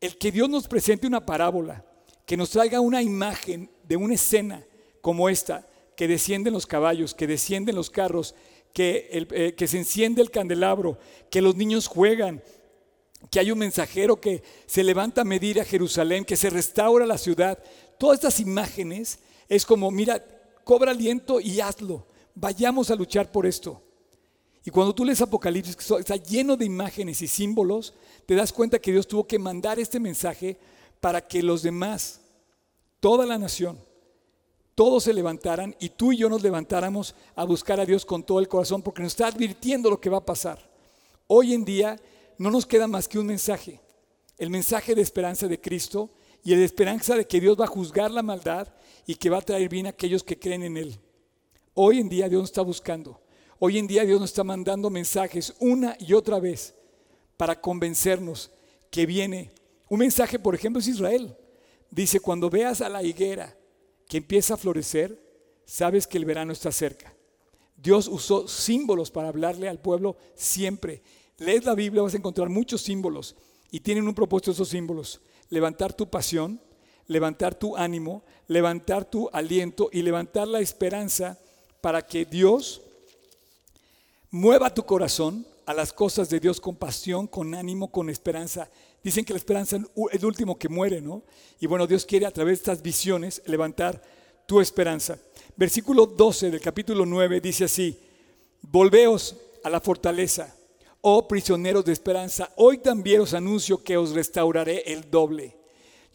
El 0.00 0.16
que 0.16 0.30
Dios 0.30 0.48
nos 0.48 0.68
presente 0.68 1.08
una 1.08 1.26
parábola, 1.26 1.84
que 2.24 2.36
nos 2.36 2.50
traiga 2.50 2.78
una 2.78 3.02
imagen 3.02 3.68
de 3.82 3.96
una 3.96 4.14
escena 4.14 4.64
como 5.00 5.28
esta, 5.28 5.68
que 5.96 6.06
descienden 6.06 6.52
los 6.52 6.66
caballos, 6.66 7.14
que 7.14 7.26
descienden 7.26 7.74
los 7.74 7.90
carros, 7.90 8.36
que, 8.72 9.08
eh, 9.10 9.54
que 9.56 9.66
se 9.66 9.78
enciende 9.78 10.22
el 10.22 10.30
candelabro, 10.30 10.98
que 11.30 11.42
los 11.42 11.56
niños 11.56 11.88
juegan, 11.88 12.44
que 13.28 13.40
hay 13.40 13.50
un 13.50 13.58
mensajero 13.58 14.20
que 14.20 14.44
se 14.66 14.84
levanta 14.84 15.22
a 15.22 15.24
medir 15.24 15.60
a 15.60 15.64
Jerusalén, 15.64 16.24
que 16.24 16.36
se 16.36 16.50
restaura 16.50 17.06
la 17.06 17.18
ciudad. 17.18 17.58
Todas 17.98 18.18
estas 18.18 18.38
imágenes 18.38 19.18
es 19.48 19.66
como, 19.66 19.90
mira, 19.90 20.24
cobra 20.62 20.92
aliento 20.92 21.40
y 21.40 21.60
hazlo. 21.60 22.06
Vayamos 22.36 22.90
a 22.90 22.94
luchar 22.94 23.32
por 23.32 23.46
esto. 23.46 23.82
Y 24.62 24.70
cuando 24.70 24.94
tú 24.94 25.04
lees 25.04 25.22
Apocalipsis, 25.22 25.74
que 25.74 25.94
está 25.94 26.16
lleno 26.16 26.56
de 26.56 26.66
imágenes 26.66 27.22
y 27.22 27.28
símbolos, 27.28 27.94
te 28.26 28.34
das 28.34 28.52
cuenta 28.52 28.78
que 28.78 28.92
Dios 28.92 29.08
tuvo 29.08 29.26
que 29.26 29.38
mandar 29.38 29.80
este 29.80 29.98
mensaje 29.98 30.58
para 31.00 31.26
que 31.26 31.42
los 31.42 31.62
demás, 31.62 32.20
toda 33.00 33.24
la 33.24 33.38
nación, 33.38 33.78
todos 34.74 35.04
se 35.04 35.14
levantaran 35.14 35.74
y 35.80 35.88
tú 35.88 36.12
y 36.12 36.18
yo 36.18 36.28
nos 36.28 36.42
levantáramos 36.42 37.14
a 37.34 37.44
buscar 37.44 37.80
a 37.80 37.86
Dios 37.86 38.04
con 38.04 38.22
todo 38.22 38.38
el 38.38 38.48
corazón, 38.48 38.82
porque 38.82 39.02
nos 39.02 39.12
está 39.12 39.28
advirtiendo 39.28 39.88
lo 39.88 39.98
que 39.98 40.10
va 40.10 40.18
a 40.18 40.26
pasar. 40.26 40.58
Hoy 41.28 41.54
en 41.54 41.64
día 41.64 41.98
no 42.36 42.50
nos 42.50 42.66
queda 42.66 42.86
más 42.86 43.08
que 43.08 43.18
un 43.18 43.26
mensaje, 43.26 43.80
el 44.36 44.50
mensaje 44.50 44.94
de 44.94 45.00
esperanza 45.00 45.48
de 45.48 45.58
Cristo 45.58 46.10
y 46.44 46.52
el 46.52 46.58
de 46.58 46.66
esperanza 46.66 47.14
de 47.14 47.26
que 47.26 47.40
Dios 47.40 47.58
va 47.58 47.64
a 47.64 47.68
juzgar 47.68 48.10
la 48.10 48.22
maldad 48.22 48.68
y 49.06 49.14
que 49.14 49.30
va 49.30 49.38
a 49.38 49.42
traer 49.42 49.70
bien 49.70 49.86
a 49.86 49.90
aquellos 49.90 50.22
que 50.22 50.38
creen 50.38 50.64
en 50.64 50.76
Él. 50.76 51.00
Hoy 51.78 52.00
en 52.00 52.08
día 52.08 52.26
Dios 52.26 52.40
nos 52.40 52.48
está 52.48 52.62
buscando. 52.62 53.20
Hoy 53.58 53.76
en 53.76 53.86
día 53.86 54.06
Dios 54.06 54.18
nos 54.18 54.30
está 54.30 54.42
mandando 54.42 54.88
mensajes 54.88 55.54
una 55.60 55.94
y 56.00 56.14
otra 56.14 56.40
vez 56.40 56.74
para 57.36 57.60
convencernos 57.60 58.50
que 58.90 59.04
viene. 59.04 59.52
Un 59.90 59.98
mensaje, 59.98 60.38
por 60.38 60.54
ejemplo, 60.54 60.80
es 60.80 60.88
Israel. 60.88 61.36
Dice, 61.90 62.18
cuando 62.18 62.48
veas 62.48 62.80
a 62.80 62.88
la 62.88 63.02
higuera 63.02 63.54
que 64.08 64.16
empieza 64.16 64.54
a 64.54 64.56
florecer, 64.56 65.22
sabes 65.66 66.06
que 66.06 66.16
el 66.16 66.24
verano 66.24 66.50
está 66.50 66.72
cerca. 66.72 67.14
Dios 67.76 68.08
usó 68.08 68.48
símbolos 68.48 69.10
para 69.10 69.28
hablarle 69.28 69.68
al 69.68 69.78
pueblo 69.78 70.16
siempre. 70.34 71.02
Lees 71.36 71.66
la 71.66 71.74
Biblia, 71.74 72.00
vas 72.00 72.14
a 72.14 72.16
encontrar 72.16 72.48
muchos 72.48 72.80
símbolos 72.80 73.36
y 73.70 73.80
tienen 73.80 74.08
un 74.08 74.14
propósito 74.14 74.52
esos 74.52 74.70
símbolos. 74.70 75.20
Levantar 75.50 75.92
tu 75.92 76.08
pasión, 76.08 76.58
levantar 77.06 77.54
tu 77.54 77.76
ánimo, 77.76 78.24
levantar 78.46 79.04
tu 79.04 79.28
aliento 79.30 79.90
y 79.92 80.00
levantar 80.00 80.48
la 80.48 80.60
esperanza 80.60 81.38
para 81.86 82.04
que 82.04 82.24
Dios 82.24 82.80
Mueva 84.32 84.74
tu 84.74 84.84
corazón 84.84 85.46
a 85.66 85.72
las 85.72 85.92
cosas 85.92 86.28
de 86.28 86.40
Dios 86.40 86.60
con 86.60 86.74
pasión, 86.74 87.28
con 87.28 87.54
ánimo, 87.54 87.92
con 87.92 88.10
esperanza. 88.10 88.68
Dicen 89.04 89.24
que 89.24 89.32
la 89.32 89.38
esperanza 89.38 89.76
es 89.76 89.84
el 90.18 90.24
último 90.26 90.58
que 90.58 90.68
muere, 90.68 91.00
¿no? 91.00 91.22
Y 91.60 91.68
bueno, 91.68 91.86
Dios 91.86 92.04
quiere 92.04 92.26
a 92.26 92.32
través 92.32 92.58
de 92.58 92.62
estas 92.62 92.82
visiones 92.82 93.40
levantar 93.46 94.02
tu 94.46 94.60
esperanza. 94.60 95.16
Versículo 95.56 96.06
12 96.06 96.50
del 96.50 96.60
capítulo 96.60 97.06
9 97.06 97.40
dice 97.40 97.66
así, 97.66 97.96
volveos 98.62 99.36
a 99.62 99.70
la 99.70 99.80
fortaleza, 99.80 100.56
oh 101.02 101.28
prisioneros 101.28 101.84
de 101.84 101.92
esperanza, 101.92 102.50
hoy 102.56 102.78
también 102.78 103.20
os 103.20 103.32
anuncio 103.32 103.80
que 103.80 103.96
os 103.96 104.10
restauraré 104.10 104.82
el 104.92 105.08
doble. 105.08 105.56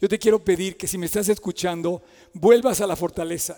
Yo 0.02 0.06
te 0.06 0.18
quiero 0.18 0.38
pedir 0.38 0.76
que 0.76 0.86
si 0.86 0.98
me 0.98 1.06
estás 1.06 1.30
escuchando, 1.30 2.02
vuelvas 2.34 2.82
a 2.82 2.86
la 2.86 2.94
fortaleza. 2.94 3.56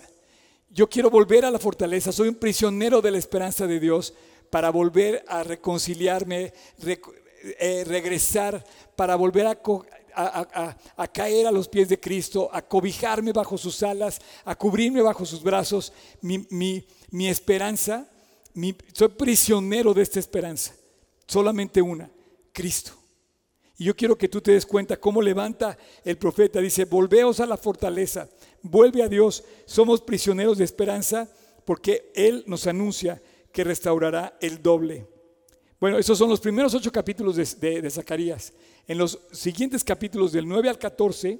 Yo 0.69 0.89
quiero 0.89 1.09
volver 1.09 1.45
a 1.45 1.51
la 1.51 1.59
fortaleza, 1.59 2.11
soy 2.11 2.27
un 2.27 2.35
prisionero 2.35 3.01
de 3.01 3.11
la 3.11 3.17
esperanza 3.17 3.65
de 3.67 3.79
Dios 3.79 4.13
para 4.49 4.69
volver 4.69 5.23
a 5.27 5.43
reconciliarme, 5.43 6.53
eh, 7.59 7.83
regresar, 7.85 8.63
para 8.95 9.15
volver 9.15 9.47
a, 9.47 11.07
caer 11.13 11.47
a 11.47 11.51
los 11.51 11.67
pies 11.67 11.89
de 11.89 11.99
Cristo, 11.99 12.49
a 12.51 12.61
cobijarme 12.61 13.31
bajo 13.31 13.57
sus 13.57 13.83
alas, 13.83 14.19
a 14.43 14.55
cubrirme 14.55 15.01
bajo 15.01 15.25
sus 15.25 15.43
brazos. 15.43 15.93
Mi, 16.21 16.85
esperanza, 17.27 18.09
soy 18.93 19.09
prisionero 19.09 19.93
de 19.93 20.01
esta 20.01 20.19
esperanza. 20.19 20.73
Solamente 21.27 21.81
una, 21.81 22.09
Cristo. 22.51 22.93
Y 23.77 23.85
yo 23.85 23.95
quiero 23.95 24.17
que 24.17 24.29
tú 24.29 24.39
te 24.41 24.51
des 24.51 24.65
cuenta 24.65 24.97
cómo 24.97 25.21
levanta 25.21 25.77
el 26.03 26.17
profeta. 26.17 26.59
Dice, 26.61 26.85
volveos 26.85 27.39
a 27.41 27.45
la 27.45 27.57
fortaleza, 27.57 28.29
vuelve 28.69 29.03
a 29.03 29.07
Dios. 29.07 29.43
Somos 29.65 30.01
prisioneros 30.01 30.57
de 30.57 30.65
esperanza 30.65 31.29
porque 31.65 32.11
Él 32.15 32.43
nos 32.47 32.67
anuncia 32.67 33.21
que 33.51 33.63
restaurará 33.63 34.37
el 34.41 34.61
doble. 34.61 35.07
Bueno, 35.79 35.97
esos 35.97 36.17
son 36.17 36.29
los 36.29 36.39
primeros 36.39 36.73
ocho 36.73 36.91
capítulos 36.91 37.35
de, 37.35 37.89
Zacarías. 37.89 38.53
En 38.87 38.97
los 38.97 39.19
siguientes 39.31 39.83
capítulos 39.83 40.31
del 40.31 40.47
9 40.47 40.69
al 40.69 40.79
14, 40.79 41.39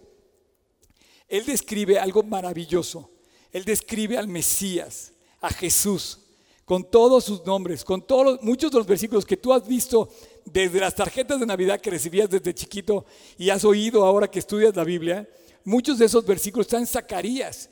él 1.27 1.45
describe 1.45 1.97
algo 1.99 2.23
maravilloso. 2.23 3.11
Él 3.51 3.63
describe 3.65 4.17
al 4.17 4.27
Mesías, 4.27 5.13
a 5.41 5.49
Jesús, 5.49 6.19
con 6.65 6.89
todos 6.89 7.23
sus 7.23 7.45
nombres, 7.45 7.83
con 7.83 8.05
todos 8.05 8.41
muchos 8.41 8.71
de 8.71 8.77
los 8.77 8.87
versículos 8.87 9.25
que 9.25 9.37
tú 9.37 9.53
has 9.53 9.67
visto 9.67 10.09
desde 10.43 10.79
las 10.79 10.95
tarjetas 10.95 11.39
de 11.39 11.45
Navidad 11.45 11.79
que 11.79 11.91
recibías 11.91 12.29
desde 12.29 12.53
chiquito 12.53 13.05
y 13.37 13.49
has 13.49 13.63
oído 13.63 14.03
ahora 14.03 14.29
que 14.29 14.39
estudias 14.39 14.75
la 14.75 14.83
Biblia. 14.83 15.27
Muchos 15.65 15.97
de 15.97 16.05
esos 16.05 16.25
versículos 16.25 16.67
están 16.67 16.81
en 16.81 16.87
Zacarías 16.87 17.69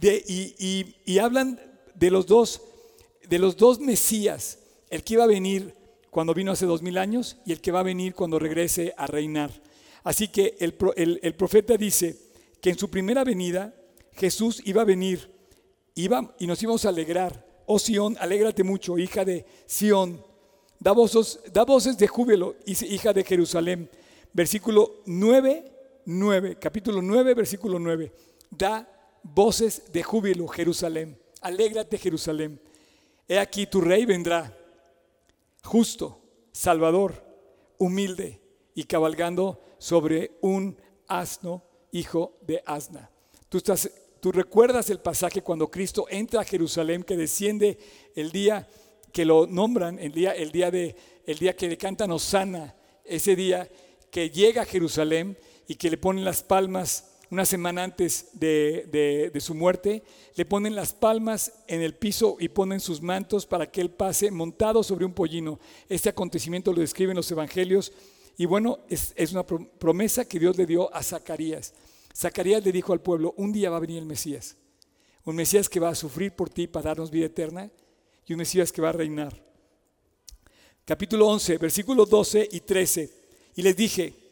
y 0.00 1.18
hablan 1.18 1.60
de 1.94 2.10
los 2.10 2.26
dos 2.26 2.60
de 3.28 3.38
los 3.38 3.56
dos 3.56 3.80
Mesías, 3.80 4.58
el 4.90 5.02
que 5.02 5.14
iba 5.14 5.24
a 5.24 5.28
venir 5.28 5.74
cuando 6.10 6.34
vino 6.34 6.52
hace 6.52 6.66
dos 6.66 6.82
mil 6.82 6.98
años 6.98 7.38
y 7.44 7.52
el 7.52 7.60
que 7.60 7.72
va 7.72 7.80
a 7.80 7.84
venir 7.84 8.14
cuando 8.14 8.38
regrese 8.38 8.94
a 8.96 9.06
reinar. 9.06 9.50
Así 10.04 10.28
que 10.28 10.56
el, 10.60 10.74
profeta 11.34 11.76
dice 11.76 12.16
que 12.60 12.70
en 12.70 12.78
su 12.78 12.90
primera 12.90 13.24
venida 13.24 13.74
Jesús 14.12 14.60
iba 14.64 14.82
a 14.82 14.84
venir 14.84 15.30
y 15.94 16.46
nos 16.46 16.62
íbamos 16.62 16.84
a 16.84 16.90
alegrar. 16.90 17.44
Oh 17.66 17.78
Sión, 17.78 18.16
alégrate 18.20 18.62
mucho, 18.62 18.98
hija 18.98 19.24
de 19.24 19.46
Sión. 19.66 20.22
Da 20.78 20.92
voces, 20.92 21.40
da 21.52 21.64
voces 21.64 21.96
de 21.96 22.06
júbilo, 22.06 22.56
hija 22.66 23.12
de 23.14 23.24
Jerusalén. 23.24 23.90
Versículo 24.34 25.02
9, 25.06 25.72
9, 26.06 26.56
capítulo 26.58 27.00
9, 27.02 27.34
versículo 27.34 27.78
9. 27.78 28.12
Da 28.50 28.88
voces 29.22 29.92
de 29.92 30.02
júbilo, 30.02 30.46
Jerusalén. 30.48 31.18
Alégrate, 31.40 31.98
Jerusalén. 31.98 32.60
He 33.28 33.38
aquí 33.38 33.66
tu 33.66 33.80
rey 33.80 34.04
vendrá, 34.04 34.56
justo, 35.62 36.20
salvador, 36.52 37.24
humilde 37.78 38.40
y 38.74 38.84
cabalgando 38.84 39.60
sobre 39.78 40.32
un 40.40 40.76
asno, 41.08 41.64
hijo 41.90 42.38
de 42.42 42.62
asna. 42.66 43.10
Tú, 43.48 43.58
estás, 43.58 43.90
tú 44.20 44.32
recuerdas 44.32 44.90
el 44.90 45.00
pasaje 45.00 45.42
cuando 45.42 45.70
Cristo 45.70 46.06
entra 46.10 46.40
a 46.40 46.44
Jerusalén, 46.44 47.02
que 47.02 47.16
desciende 47.16 47.78
el 48.14 48.30
día 48.30 48.68
que 49.12 49.24
lo 49.24 49.46
nombran, 49.46 49.98
el 49.98 50.12
día, 50.12 50.32
el 50.32 50.50
día, 50.50 50.70
de, 50.70 50.96
el 51.24 51.38
día 51.38 51.54
que 51.54 51.68
le 51.68 51.78
cantan 51.78 52.10
Osana, 52.10 52.74
ese 53.04 53.36
día 53.36 53.68
que 54.10 54.30
llega 54.30 54.62
a 54.62 54.66
Jerusalén 54.66 55.36
y 55.68 55.76
que 55.76 55.90
le 55.90 55.96
ponen 55.96 56.24
las 56.24 56.42
palmas 56.42 57.14
una 57.30 57.44
semana 57.44 57.82
antes 57.82 58.28
de, 58.34 59.32
su 59.40 59.54
muerte, 59.54 60.02
le 60.36 60.44
ponen 60.44 60.76
las 60.76 60.92
palmas 60.92 61.52
en 61.66 61.82
el 61.82 61.94
piso 61.94 62.36
y 62.38 62.48
ponen 62.48 62.80
sus 62.80 63.02
mantos 63.02 63.46
para 63.46 63.70
que 63.70 63.80
él 63.80 63.90
pase 63.90 64.30
montado 64.30 64.82
sobre 64.82 65.04
un 65.04 65.12
pollino. 65.12 65.58
Este 65.88 66.08
acontecimiento 66.08 66.72
lo 66.72 66.80
describen 66.80 67.16
los 67.16 67.30
evangelios 67.30 67.92
y 68.36 68.46
bueno, 68.46 68.80
es, 68.88 69.12
es 69.16 69.32
una 69.32 69.44
promesa 69.44 70.26
que 70.26 70.38
Dios 70.38 70.56
le 70.56 70.66
dio 70.66 70.94
a 70.94 71.02
Zacarías. 71.02 71.74
Zacarías 72.14 72.64
le 72.64 72.72
dijo 72.72 72.92
al 72.92 73.00
pueblo, 73.00 73.34
un 73.36 73.52
día 73.52 73.70
va 73.70 73.78
a 73.78 73.80
venir 73.80 73.98
el 73.98 74.06
Mesías, 74.06 74.56
un 75.24 75.34
Mesías 75.34 75.68
que 75.68 75.80
va 75.80 75.88
a 75.88 75.94
sufrir 75.94 76.32
por 76.32 76.50
ti 76.50 76.66
para 76.68 76.90
darnos 76.90 77.10
vida 77.10 77.26
eterna 77.26 77.70
y 78.26 78.32
un 78.32 78.38
Mesías 78.38 78.70
que 78.70 78.82
va 78.82 78.90
a 78.90 78.92
reinar. 78.92 79.34
capítulo 80.84 81.26
11, 81.28 81.58
versículos 81.58 82.08
12 82.08 82.48
y 82.52 82.60
13. 82.60 83.24
Y 83.56 83.62
les 83.62 83.76
dije, 83.76 84.23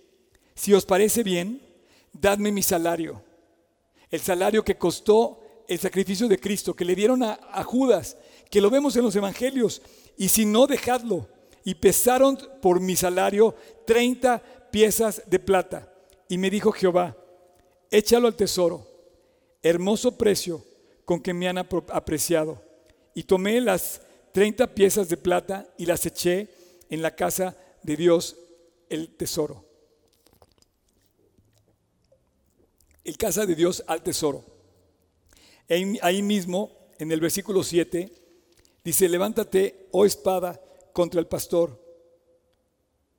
si 0.54 0.74
os 0.74 0.84
parece 0.84 1.22
bien, 1.22 1.60
dadme 2.12 2.52
mi 2.52 2.62
salario, 2.62 3.22
el 4.10 4.20
salario 4.20 4.64
que 4.64 4.76
costó 4.76 5.42
el 5.66 5.78
sacrificio 5.78 6.28
de 6.28 6.38
Cristo, 6.38 6.74
que 6.74 6.84
le 6.84 6.94
dieron 6.94 7.22
a, 7.22 7.64
Judas, 7.64 8.16
que 8.50 8.60
lo 8.60 8.70
vemos 8.70 8.94
en 8.96 9.04
los 9.04 9.16
evangelios, 9.16 9.80
y 10.16 10.28
si 10.28 10.44
no, 10.44 10.66
dejadlo. 10.66 11.26
Y 11.64 11.74
pesaron 11.76 12.38
por 12.60 12.80
mi 12.80 12.96
salario 12.96 13.54
30 13.86 14.42
piezas 14.70 15.22
de 15.26 15.38
plata. 15.38 15.92
Y 16.28 16.36
me 16.36 16.50
dijo 16.50 16.72
Jehová, 16.72 17.16
échalo 17.90 18.26
al 18.26 18.34
tesoro, 18.34 18.86
hermoso 19.62 20.18
precio 20.18 20.64
con 21.04 21.20
que 21.20 21.32
me 21.32 21.48
han 21.48 21.58
apreciado. 21.58 22.60
Y 23.14 23.22
tomé 23.22 23.60
las 23.60 24.02
30 24.32 24.74
piezas 24.74 25.08
de 25.08 25.16
plata 25.16 25.68
y 25.78 25.86
las 25.86 26.04
eché 26.04 26.48
en 26.90 27.00
la 27.00 27.14
casa 27.14 27.56
de 27.82 27.96
Dios, 27.96 28.36
el 28.88 29.14
tesoro. 29.14 29.64
El 33.04 33.16
casa 33.16 33.46
de 33.46 33.54
Dios 33.54 33.82
al 33.86 34.02
tesoro. 34.02 34.44
Ahí, 35.68 36.22
mismo, 36.22 36.90
en 36.98 37.10
el 37.12 37.20
versículo 37.20 37.62
7, 37.64 38.12
dice, 38.84 39.08
levántate, 39.08 39.88
oh 39.92 40.04
espada, 40.04 40.60
contra 40.92 41.20
el 41.20 41.26
pastor 41.26 41.80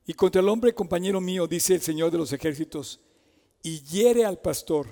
y 0.06 0.14
contra 0.14 0.42
el 0.42 0.50
hombre 0.50 0.74
compañero 0.74 1.20
mío, 1.20 1.48
dice 1.48 1.74
el 1.74 1.82
Señor 1.82 2.12
de 2.12 2.18
los 2.18 2.34
ejércitos, 2.34 3.00
y 3.62 3.80
hiere 3.82 4.26
al 4.26 4.40
pastor, 4.40 4.88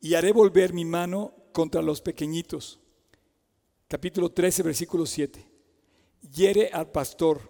y 0.00 0.14
haré 0.14 0.32
volver 0.32 0.72
mi 0.72 0.84
mano 0.84 1.32
contra 1.52 1.80
los 1.82 2.00
pequeñitos. 2.00 2.78
Capítulo 3.88 4.30
13, 4.30 4.62
versículo 4.62 5.06
7. 5.06 5.48
Hiere 6.32 6.68
al 6.68 6.90
pastor, 6.90 7.40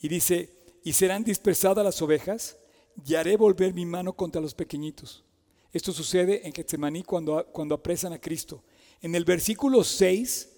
y 0.00 0.08
dice, 0.08 0.54
y 0.84 0.92
serán 0.92 1.24
dispersadas 1.24 1.84
las 1.84 2.00
ovejas, 2.00 2.56
y 3.04 3.14
haré 3.14 3.36
volver 3.36 3.74
mi 3.74 3.84
mano 3.86 4.12
contra 4.14 4.40
los 4.40 4.54
pequeñitos. 4.54 5.24
Esto 5.72 5.92
sucede 5.92 6.46
en 6.46 6.52
Getsemaní 6.52 7.02
cuando, 7.02 7.44
cuando 7.52 7.74
apresan 7.74 8.12
a 8.12 8.20
Cristo. 8.20 8.62
En 9.02 9.14
el 9.14 9.24
versículo 9.24 9.84
6 9.84 10.48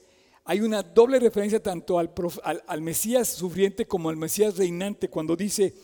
hay 0.44 0.60
una 0.60 0.82
doble 0.82 1.18
referencia 1.18 1.62
tanto 1.62 1.98
al, 1.98 2.12
al- 2.44 2.62
al 2.66 2.80
Mesías 2.80 3.28
sufriente 3.28 3.86
como 3.86 4.08
al 4.10 4.16
Mesías 4.16 4.56
reinante 4.56 5.08
cuando 5.08 5.36
dice, 5.36 5.74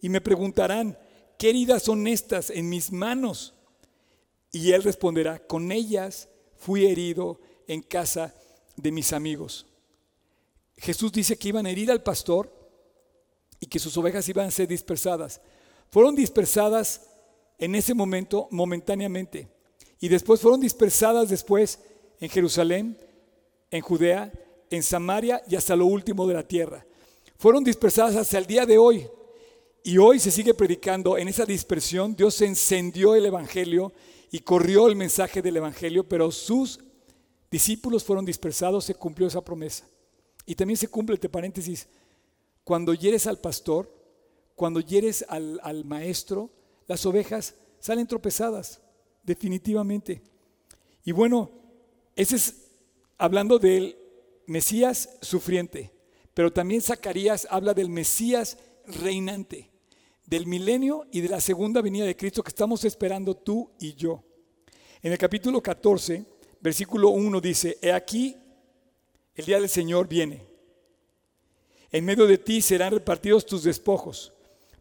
y 0.00 0.08
me 0.08 0.20
preguntarán, 0.20 0.98
¿qué 1.38 1.50
heridas 1.50 1.82
son 1.84 2.06
estas 2.06 2.50
en 2.50 2.68
mis 2.68 2.92
manos? 2.92 3.54
Y 4.52 4.72
él 4.72 4.82
responderá, 4.82 5.38
con 5.46 5.72
ellas 5.72 6.28
fui 6.56 6.86
herido 6.86 7.40
en 7.66 7.82
casa 7.82 8.34
de 8.76 8.92
mis 8.92 9.12
amigos. 9.12 9.66
Jesús 10.76 11.10
dice 11.12 11.36
que 11.38 11.48
iban 11.48 11.66
a 11.66 11.70
herir 11.70 11.90
al 11.90 12.02
pastor 12.02 12.52
y 13.60 13.66
que 13.66 13.78
sus 13.78 13.96
ovejas 13.96 14.28
iban 14.28 14.46
a 14.48 14.50
ser 14.50 14.68
dispersadas. 14.68 15.40
Fueron 15.92 16.14
dispersadas 16.14 17.02
en 17.58 17.74
ese 17.74 17.92
momento 17.92 18.48
momentáneamente 18.50 19.46
y 20.00 20.08
después 20.08 20.40
fueron 20.40 20.58
dispersadas 20.58 21.28
después 21.28 21.80
en 22.18 22.30
Jerusalén, 22.30 22.96
en 23.70 23.82
Judea, 23.82 24.32
en 24.70 24.82
Samaria 24.82 25.42
y 25.46 25.54
hasta 25.54 25.76
lo 25.76 25.84
último 25.84 26.26
de 26.26 26.32
la 26.32 26.48
tierra. 26.48 26.86
Fueron 27.36 27.62
dispersadas 27.62 28.16
hasta 28.16 28.38
el 28.38 28.46
día 28.46 28.64
de 28.64 28.78
hoy. 28.78 29.06
Y 29.84 29.98
hoy 29.98 30.18
se 30.18 30.30
sigue 30.30 30.54
predicando 30.54 31.18
en 31.18 31.28
esa 31.28 31.44
dispersión. 31.44 32.16
Dios 32.16 32.40
encendió 32.40 33.14
el 33.14 33.26
Evangelio 33.26 33.92
y 34.30 34.38
corrió 34.38 34.86
el 34.88 34.96
mensaje 34.96 35.42
del 35.42 35.58
Evangelio, 35.58 36.08
pero 36.08 36.30
sus 36.30 36.80
discípulos 37.50 38.02
fueron 38.02 38.24
dispersados, 38.24 38.86
se 38.86 38.94
cumplió 38.94 39.28
esa 39.28 39.44
promesa. 39.44 39.86
Y 40.46 40.54
también 40.54 40.78
se 40.78 40.88
cumple, 40.88 41.16
entre 41.16 41.28
paréntesis, 41.28 41.86
cuando 42.64 42.94
hieres 42.94 43.26
al 43.26 43.40
pastor, 43.40 44.01
cuando 44.62 44.78
hieres 44.78 45.24
al, 45.28 45.58
al 45.64 45.84
maestro, 45.84 46.48
las 46.86 47.04
ovejas 47.04 47.56
salen 47.80 48.06
tropezadas, 48.06 48.80
definitivamente. 49.24 50.22
Y 51.04 51.10
bueno, 51.10 51.50
ese 52.14 52.36
es 52.36 52.54
hablando 53.18 53.58
del 53.58 53.96
Mesías 54.46 55.18
sufriente, 55.20 55.90
pero 56.32 56.52
también 56.52 56.80
Zacarías 56.80 57.48
habla 57.50 57.74
del 57.74 57.88
Mesías 57.88 58.56
reinante, 58.86 59.68
del 60.26 60.46
milenio 60.46 61.08
y 61.10 61.22
de 61.22 61.30
la 61.30 61.40
segunda 61.40 61.82
venida 61.82 62.04
de 62.04 62.16
Cristo 62.16 62.44
que 62.44 62.50
estamos 62.50 62.84
esperando 62.84 63.34
tú 63.34 63.68
y 63.80 63.94
yo. 63.94 64.22
En 65.02 65.10
el 65.10 65.18
capítulo 65.18 65.60
14, 65.60 66.24
versículo 66.60 67.08
1 67.08 67.40
dice, 67.40 67.78
He 67.82 67.90
aquí, 67.90 68.36
el 69.34 69.44
día 69.44 69.58
del 69.58 69.68
Señor 69.68 70.06
viene. 70.06 70.46
En 71.90 72.04
medio 72.04 72.28
de 72.28 72.38
ti 72.38 72.62
serán 72.62 72.92
repartidos 72.92 73.44
tus 73.44 73.64
despojos, 73.64 74.32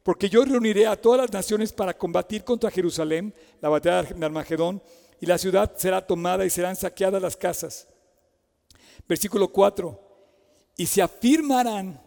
porque 0.04 0.30
yo 0.30 0.44
reuniré 0.44 0.88
a 0.88 1.00
todas 1.00 1.22
las 1.22 1.32
naciones 1.32 1.72
para 1.72 1.98
combatir 1.98 2.44
contra 2.44 2.72
Jerusalén, 2.72 3.34
la 3.62 3.70
batalla 3.70 4.04
de 4.04 4.26
Armagedón, 4.26 4.82
y 5.20 5.28
la 5.28 5.38
ciudad 5.38 5.74
será 5.78 6.06
tomada 6.06 6.46
y 6.46 6.50
serán 6.50 6.76
saqueadas 6.76 7.22
las 7.22 7.38
casas. 7.38 7.88
Versículo 9.08 9.50
4. 9.50 10.00
Y 10.78 10.88
se 10.88 11.02
afirmarán 11.02 12.02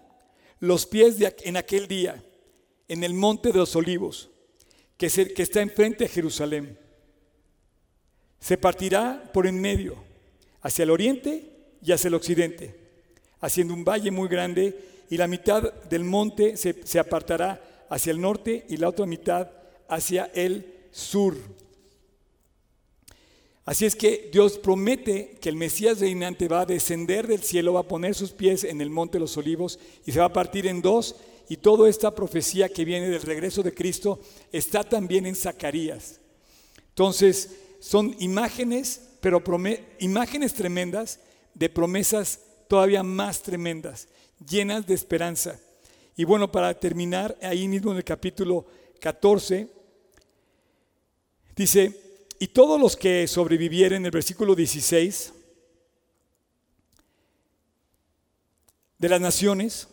los 0.59 0.87
pies 0.87 1.19
de, 1.19 1.35
en 1.45 1.57
aquel 1.57 1.87
día 1.87 2.23
en 2.89 3.05
el 3.05 3.15
monte 3.15 3.53
de 3.53 3.59
los 3.59 3.77
olivos, 3.77 4.31
que, 4.97 5.07
está 5.07 5.63
enfrente 5.63 6.05
de 6.05 6.11
Jerusalén. 6.11 6.79
Se 8.41 8.59
partirá 8.59 9.31
por 9.33 9.47
en 9.47 9.61
medio, 9.61 9.97
hacia 10.61 10.83
el 10.83 10.91
oriente 10.91 11.77
y 11.81 11.93
hacia 11.93 12.09
el 12.09 12.15
occidente, 12.15 12.75
haciendo 13.41 13.73
un 13.73 13.85
valle 13.85 14.11
muy 14.11 14.29
grande, 14.29 15.07
y 15.09 15.17
la 15.17 15.29
mitad 15.29 15.73
del 15.85 16.03
monte 16.03 16.57
se 16.57 16.99
apartará 16.99 17.74
hacia 17.89 18.13
el 18.13 18.21
norte 18.21 18.65
y 18.69 18.77
la 18.77 18.89
otra 18.89 19.07
mitad 19.07 19.51
hacia 19.89 20.31
el 20.35 20.89
sur. 20.91 21.37
Así 23.65 23.87
es 23.87 23.97
que 23.97 24.29
Dios 24.31 24.59
promete 24.59 25.39
que 25.41 25.49
el 25.49 25.57
Mesías 25.57 26.01
reinante 26.01 26.49
va 26.49 26.63
a 26.63 26.67
descender 26.67 27.27
del 27.27 27.43
cielo, 27.43 27.73
va 27.73 27.81
a 27.81 27.89
poner 27.89 28.15
sus 28.15 28.33
pies 28.33 28.63
en 28.63 28.81
el 28.83 28.91
monte 28.91 29.15
de 29.17 29.21
los 29.21 29.37
olivos 29.39 29.79
y 30.05 30.13
se 30.13 30.19
va 30.19 30.27
a 30.27 30.33
partir 30.33 30.67
en 30.67 30.83
dos. 30.83 31.17
Y 31.49 31.59
toda 31.59 31.89
esta 31.89 32.15
profecía 32.15 32.69
que 32.69 32.85
viene 32.85 33.09
del 33.09 33.23
regreso 33.23 33.63
de 33.63 33.75
Cristo 33.75 34.21
está 34.53 34.85
también 34.85 35.27
en 35.27 35.37
Zacarías. 35.37 36.21
Entonces, 36.91 37.51
son 37.81 38.15
imágenes, 38.19 39.01
pero 39.21 39.43
imágenes 39.99 40.55
tremendas 40.55 41.21
de 41.55 41.69
promesas 41.69 42.41
todavía 42.69 43.03
más 43.03 43.43
tremendas, 43.43 44.09
llenas 44.47 44.87
de 44.87 44.95
esperanza. 44.95 45.59
Y 46.17 46.25
bueno, 46.25 46.51
para 46.51 46.79
terminar, 46.79 47.37
ahí 47.43 47.67
mismo 47.67 47.91
en 47.91 47.97
el 47.97 48.05
capítulo 48.05 48.67
14, 49.01 49.69
dice, 51.57 52.01
y 52.39 52.49
todos 52.49 52.81
los 52.81 52.97
que 52.97 53.27
sobrevivieren, 53.27 54.03
en 54.03 54.07
el 54.07 54.11
versículo 54.13 54.55
16, 54.55 55.33
de 58.99 59.09
las 59.09 59.21
naciones 59.21 59.89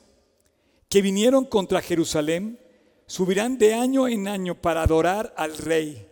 que 0.90 1.02
vinieron 1.02 1.46
contra 1.46 1.82
Jerusalén, 1.82 2.60
subirán 3.08 3.58
de 3.58 3.74
año 3.74 4.08
en 4.08 4.28
año 4.28 4.56
para 4.62 4.84
adorar 4.84 5.34
al 5.38 5.58
Rey, 5.58 6.08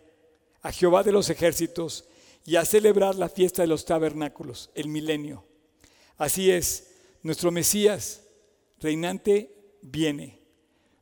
a 0.62 0.72
Jehová 0.72 1.04
de 1.04 1.12
los 1.12 1.30
ejércitos, 1.30 2.06
y 2.46 2.56
a 2.56 2.66
celebrar 2.66 3.16
la 3.16 3.30
fiesta 3.30 3.62
de 3.62 3.68
los 3.68 3.86
tabernáculos, 3.86 4.72
el 4.74 4.88
milenio. 4.88 5.46
Así 6.18 6.50
es, 6.50 6.96
nuestro 7.22 7.52
Mesías 7.52 8.24
reinante 8.80 9.59
viene. 9.82 10.40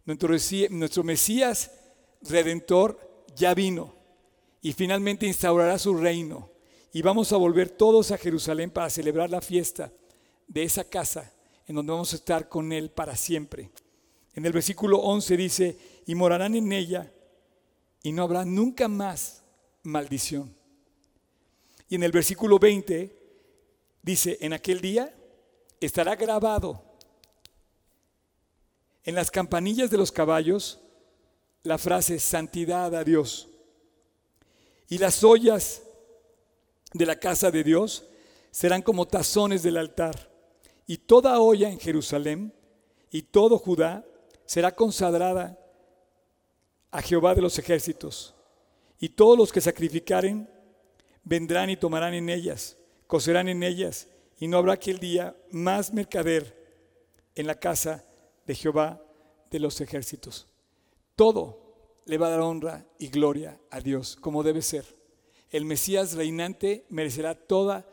Nuestro, 0.05 0.29
Mesí- 0.29 0.69
nuestro 0.69 1.03
Mesías 1.03 1.71
redentor 2.21 3.25
ya 3.35 3.53
vino 3.53 3.93
y 4.61 4.73
finalmente 4.73 5.25
instaurará 5.25 5.77
su 5.77 5.95
reino. 5.95 6.49
Y 6.93 7.01
vamos 7.01 7.31
a 7.31 7.37
volver 7.37 7.69
todos 7.69 8.11
a 8.11 8.17
Jerusalén 8.17 8.71
para 8.71 8.89
celebrar 8.89 9.29
la 9.29 9.41
fiesta 9.41 9.91
de 10.47 10.63
esa 10.63 10.83
casa 10.83 11.33
en 11.67 11.75
donde 11.75 11.91
vamos 11.91 12.13
a 12.13 12.15
estar 12.15 12.47
con 12.47 12.71
Él 12.71 12.89
para 12.89 13.15
siempre. 13.15 13.69
En 14.33 14.45
el 14.45 14.53
versículo 14.53 14.99
11 14.99 15.37
dice, 15.37 15.77
y 16.05 16.15
morarán 16.15 16.55
en 16.55 16.71
ella 16.71 17.11
y 18.01 18.11
no 18.13 18.23
habrá 18.23 18.45
nunca 18.45 18.87
más 18.87 19.43
maldición. 19.83 20.55
Y 21.89 21.95
en 21.95 22.03
el 22.03 22.11
versículo 22.11 22.57
20 22.59 23.15
dice, 24.01 24.37
en 24.41 24.53
aquel 24.53 24.79
día 24.79 25.13
estará 25.81 26.15
grabado 26.15 26.81
en 29.07 29.15
las 29.15 29.31
campanillas 29.31 29.89
de 29.89 29.97
los 29.97 30.11
caballos 30.11 30.81
la 31.63 31.77
frase 31.77 32.19
santidad 32.19 32.93
a 32.93 33.05
Dios. 33.05 33.47
Y 34.89 34.97
las 34.97 35.23
ollas 35.23 35.81
de 36.93 37.05
la 37.05 37.17
casa 37.17 37.49
de 37.49 37.63
Dios 37.63 38.03
serán 38.51 38.81
como 38.81 39.07
tazones 39.07 39.63
del 39.63 39.77
altar. 39.77 40.29
Y 40.85 40.97
toda 40.97 41.39
olla 41.39 41.69
en 41.69 41.79
Jerusalén 41.79 42.53
y 43.09 43.21
todo 43.21 43.57
Judá 43.57 44.05
será 44.45 44.75
consagrada 44.75 45.57
a 46.91 47.01
Jehová 47.01 47.33
de 47.33 47.43
los 47.43 47.57
ejércitos. 47.57 48.35
Y 48.99 49.07
todos 49.07 49.37
los 49.37 49.53
que 49.53 49.61
sacrificaren 49.61 50.49
vendrán 51.23 51.69
y 51.69 51.77
tomarán 51.77 52.13
en 52.13 52.27
ellas, 52.29 52.75
cocerán 53.07 53.47
en 53.47 53.63
ellas, 53.63 54.09
y 54.37 54.49
no 54.49 54.57
habrá 54.57 54.73
aquel 54.73 54.99
día 54.99 55.33
más 55.49 55.93
mercader 55.93 56.57
en 57.35 57.47
la 57.47 57.55
casa 57.55 58.03
de 58.47 58.55
Jehová 58.55 59.01
de 59.51 59.59
los 59.59 59.79
ejércitos. 59.81 60.47
Todo 61.15 62.01
le 62.05 62.17
va 62.17 62.27
a 62.27 62.31
dar 62.31 62.41
honra 62.41 62.85
y 62.97 63.09
gloria 63.09 63.59
a 63.69 63.81
Dios, 63.81 64.15
como 64.15 64.43
debe 64.43 64.61
ser. 64.61 64.85
El 65.51 65.65
Mesías 65.65 66.13
reinante 66.13 66.85
merecerá 66.89 67.35
toda 67.35 67.85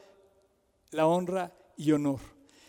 la 0.90 1.06
honra 1.06 1.52
y 1.76 1.92
honor. 1.92 2.20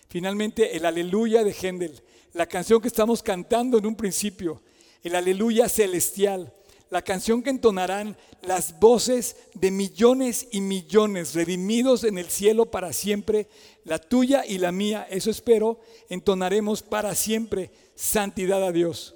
Finalmente, 0.10 0.76
el 0.76 0.86
aleluya 0.86 1.44
de 1.44 1.54
Händel, 1.54 2.02
la 2.34 2.48
canción 2.48 2.82
que 2.82 2.88
estamos 2.88 3.22
cantando 3.22 3.78
en 3.78 3.86
un 3.86 3.96
principio, 3.96 4.62
el 5.04 5.16
aleluya 5.16 5.70
celestial, 5.70 6.54
la 6.96 7.02
canción 7.02 7.43
que 7.43 7.50
entonarán 7.50 8.16
las 8.41 8.80
voces 8.80 9.36
de 9.54 9.70
millones 9.70 10.48
y 10.54 10.62
millones 10.62 11.36
redimidos 11.36 12.06
en 12.06 12.18
el 12.18 12.30
cielo 12.30 12.72
para 12.72 12.93
siempre, 12.93 13.50
la 13.84 14.00
tuya 14.00 14.46
y 14.46 14.60
la 14.60 14.72
mía, 14.72 15.06
eso 15.10 15.30
espero, 15.30 15.82
entonaremos 16.08 16.82
para 16.82 17.14
siempre 17.14 17.70
santidad 17.96 18.64
a 18.64 18.72
Dios, 18.72 19.14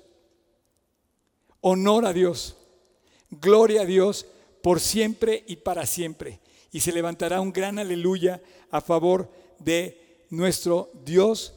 honor 1.62 2.06
a 2.06 2.12
Dios, 2.12 2.58
gloria 3.32 3.84
a 3.84 3.86
Dios 3.86 4.26
por 4.62 4.82
siempre 4.82 5.46
y 5.48 5.56
para 5.56 5.86
siempre. 5.86 6.42
Y 6.74 6.82
se 6.82 6.92
levantará 6.92 7.40
un 7.40 7.54
gran 7.54 7.80
aleluya 7.80 8.42
a 8.72 8.82
favor 8.82 9.32
de 9.58 10.26
nuestro 10.32 10.92
Dios 11.06 11.54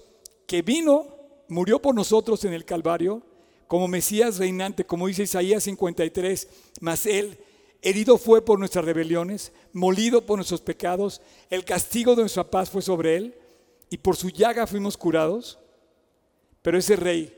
que 0.47 0.63
vino, 0.63 1.05
murió 1.49 1.83
por 1.83 1.97
nosotros 1.97 2.45
en 2.45 2.53
el 2.53 2.65
Calvario, 2.65 3.25
como 3.73 3.89
Mesías 3.89 4.37
reinante, 4.37 4.85
como 4.85 5.07
dice 5.07 5.23
Isaías 5.23 5.63
53, 5.63 6.47
mas 6.81 7.07
Él 7.07 7.39
herido 7.81 8.19
fue 8.19 8.45
por 8.45 8.59
nuestras 8.59 8.85
rebeliones, 8.85 9.51
molido 9.73 10.27
por 10.27 10.37
nuestros 10.37 10.61
pecados, 10.61 11.23
el 11.49 11.65
castigo 11.65 12.15
de 12.15 12.21
nuestra 12.21 12.45
paz 12.45 12.69
fue 12.69 12.83
sobre 12.83 13.17
Él, 13.17 13.35
y 13.89 13.97
por 13.97 14.15
su 14.15 14.29
llaga 14.29 14.67
fuimos 14.67 14.99
curados. 14.99 15.59
Pero 16.61 16.77
ese 16.77 16.97
rey, 16.97 17.35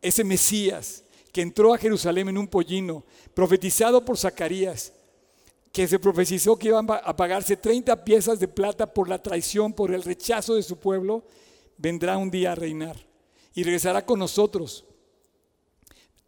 ese 0.00 0.22
Mesías, 0.22 1.02
que 1.32 1.42
entró 1.42 1.74
a 1.74 1.78
Jerusalén 1.78 2.28
en 2.28 2.38
un 2.38 2.46
pollino, 2.46 3.02
profetizado 3.34 4.04
por 4.04 4.16
Zacarías, 4.16 4.92
que 5.72 5.88
se 5.88 5.98
profetizó 5.98 6.56
que 6.56 6.68
iban 6.68 6.86
a 6.88 7.16
pagarse 7.16 7.56
30 7.56 8.04
piezas 8.04 8.38
de 8.38 8.46
plata 8.46 8.94
por 8.94 9.08
la 9.08 9.20
traición, 9.20 9.72
por 9.72 9.92
el 9.92 10.04
rechazo 10.04 10.54
de 10.54 10.62
su 10.62 10.76
pueblo, 10.76 11.24
vendrá 11.78 12.16
un 12.16 12.30
día 12.30 12.52
a 12.52 12.54
reinar 12.54 12.96
y 13.56 13.64
regresará 13.64 14.06
con 14.06 14.20
nosotros 14.20 14.84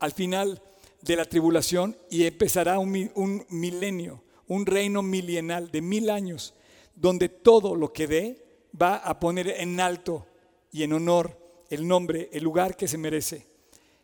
al 0.05 0.13
final 0.13 0.61
de 1.01 1.17
la 1.17 1.25
tribulación 1.25 1.97
y 2.11 2.25
empezará 2.25 2.79
un, 2.79 3.45
milenio, 3.49 4.23
un 4.49 4.67
reino 4.67 5.03
milenal 5.03 5.71
de 5.71 5.81
mil 5.81 6.11
años, 6.11 6.53
donde 6.95 7.31
todo 7.31 7.75
lo 7.75 7.91
que 7.93 8.07
dé 8.07 8.45
va 8.81 8.97
a 8.97 9.19
poner 9.19 9.49
en 9.49 9.81
alto 9.81 10.27
y 10.71 10.83
en 10.83 10.93
honor 10.93 11.39
el 11.71 11.89
nombre, 11.89 12.29
el 12.33 12.45
lugar 12.45 12.77
que 12.77 12.87
se 12.87 12.99
merece. 12.99 13.47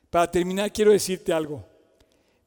Para 0.08 0.30
terminar, 0.30 0.72
quiero 0.72 0.90
decirte 0.90 1.34
algo. 1.34 1.66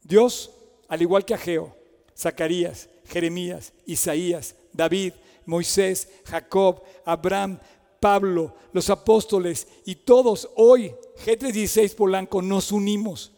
Dios, 0.01 0.51
al 0.88 1.04
igual 1.04 1.24
que 1.24 1.36
Ageo, 1.36 1.76
Zacarías, 2.18 2.89
Jeremías, 3.06 3.72
Isaías, 3.86 4.56
David, 4.72 5.14
Moisés, 5.45 6.10
Jacob, 6.26 6.82
Abraham, 7.06 7.60
Pablo, 7.99 8.56
los 8.72 8.89
apóstoles 8.89 9.68
y 9.86 9.93
todos 9.93 10.49
hoy, 10.56 10.91
G316 11.24 11.95
Polanco, 11.95 12.41
nos 12.41 12.72
unimos 12.72 13.32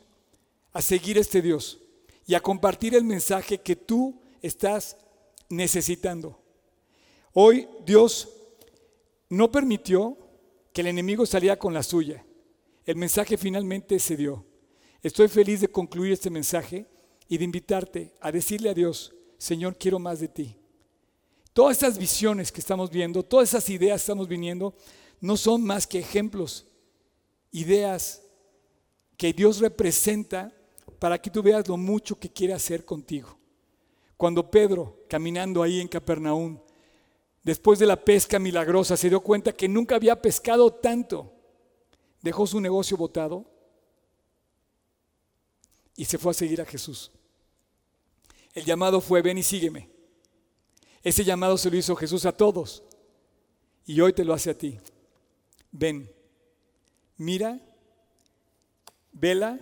a 0.75 0.81
seguir 0.81 1.17
este 1.17 1.41
Dios 1.41 1.79
y 2.27 2.33
a 2.33 2.41
compartir 2.41 2.95
el 2.95 3.05
mensaje 3.05 3.59
que 3.59 3.77
tú 3.77 4.19
estás 4.41 4.97
necesitando. 5.47 6.37
Hoy 7.31 7.65
Dios 7.85 8.27
no 9.29 9.49
permitió 9.49 10.17
que 10.73 10.81
el 10.81 10.87
enemigo 10.87 11.25
saliera 11.25 11.57
con 11.57 11.73
la 11.73 11.81
suya. 11.81 12.25
El 12.85 12.97
mensaje 12.97 13.37
finalmente 13.37 13.97
se 13.99 14.17
dio. 14.17 14.45
Estoy 15.01 15.29
feliz 15.29 15.61
de 15.61 15.69
concluir 15.69 16.11
este 16.11 16.29
mensaje 16.29 16.85
y 17.29 17.37
de 17.37 17.45
invitarte 17.45 18.13
a 18.19 18.29
decirle 18.29 18.69
a 18.69 18.73
Dios, 18.73 19.15
Señor, 19.37 19.77
quiero 19.77 19.97
más 19.97 20.19
de 20.19 20.27
ti. 20.27 20.57
Todas 21.53 21.77
estas 21.77 21.97
visiones 21.97 22.51
que 22.51 22.59
estamos 22.59 22.91
viendo, 22.91 23.23
todas 23.23 23.47
esas 23.47 23.69
ideas 23.69 24.01
que 24.01 24.03
estamos 24.03 24.27
viniendo, 24.27 24.75
no 25.21 25.37
son 25.37 25.63
más 25.63 25.87
que 25.87 25.99
ejemplos, 25.99 26.65
ideas 27.53 28.23
que 29.15 29.31
Dios 29.31 29.59
representa 29.59 30.51
para 30.99 31.21
que 31.21 31.29
tú 31.29 31.43
veas 31.43 31.67
lo 31.67 31.77
mucho 31.77 32.17
que 32.17 32.31
quiere 32.31 32.53
hacer 32.53 32.85
contigo. 32.85 33.37
Cuando 34.17 34.49
Pedro, 34.49 35.03
caminando 35.09 35.61
ahí 35.61 35.81
en 35.81 35.87
Capernaum, 35.87 36.59
después 37.43 37.79
de 37.79 37.85
la 37.85 38.03
pesca 38.03 38.39
milagrosa, 38.39 38.95
se 38.95 39.09
dio 39.09 39.19
cuenta 39.21 39.51
que 39.51 39.67
nunca 39.67 39.95
había 39.95 40.21
pescado 40.21 40.73
tanto, 40.73 41.33
dejó 42.21 42.47
su 42.47 42.59
negocio 42.59 42.97
botado 42.97 43.45
y 45.95 46.05
se 46.05 46.17
fue 46.17 46.31
a 46.31 46.33
seguir 46.33 46.61
a 46.61 46.65
Jesús. 46.65 47.11
El 48.53 48.63
llamado 48.63 49.01
fue, 49.01 49.21
ven 49.21 49.37
y 49.37 49.43
sígueme. 49.43 49.89
Ese 51.03 51.23
llamado 51.23 51.57
se 51.57 51.69
lo 51.69 51.77
hizo 51.77 51.95
Jesús 51.95 52.25
a 52.25 52.31
todos 52.31 52.83
y 53.85 53.99
hoy 54.01 54.13
te 54.13 54.25
lo 54.25 54.33
hace 54.33 54.49
a 54.49 54.57
ti. 54.57 54.79
Ven, 55.71 56.09
mira, 57.17 57.59
vela 59.11 59.59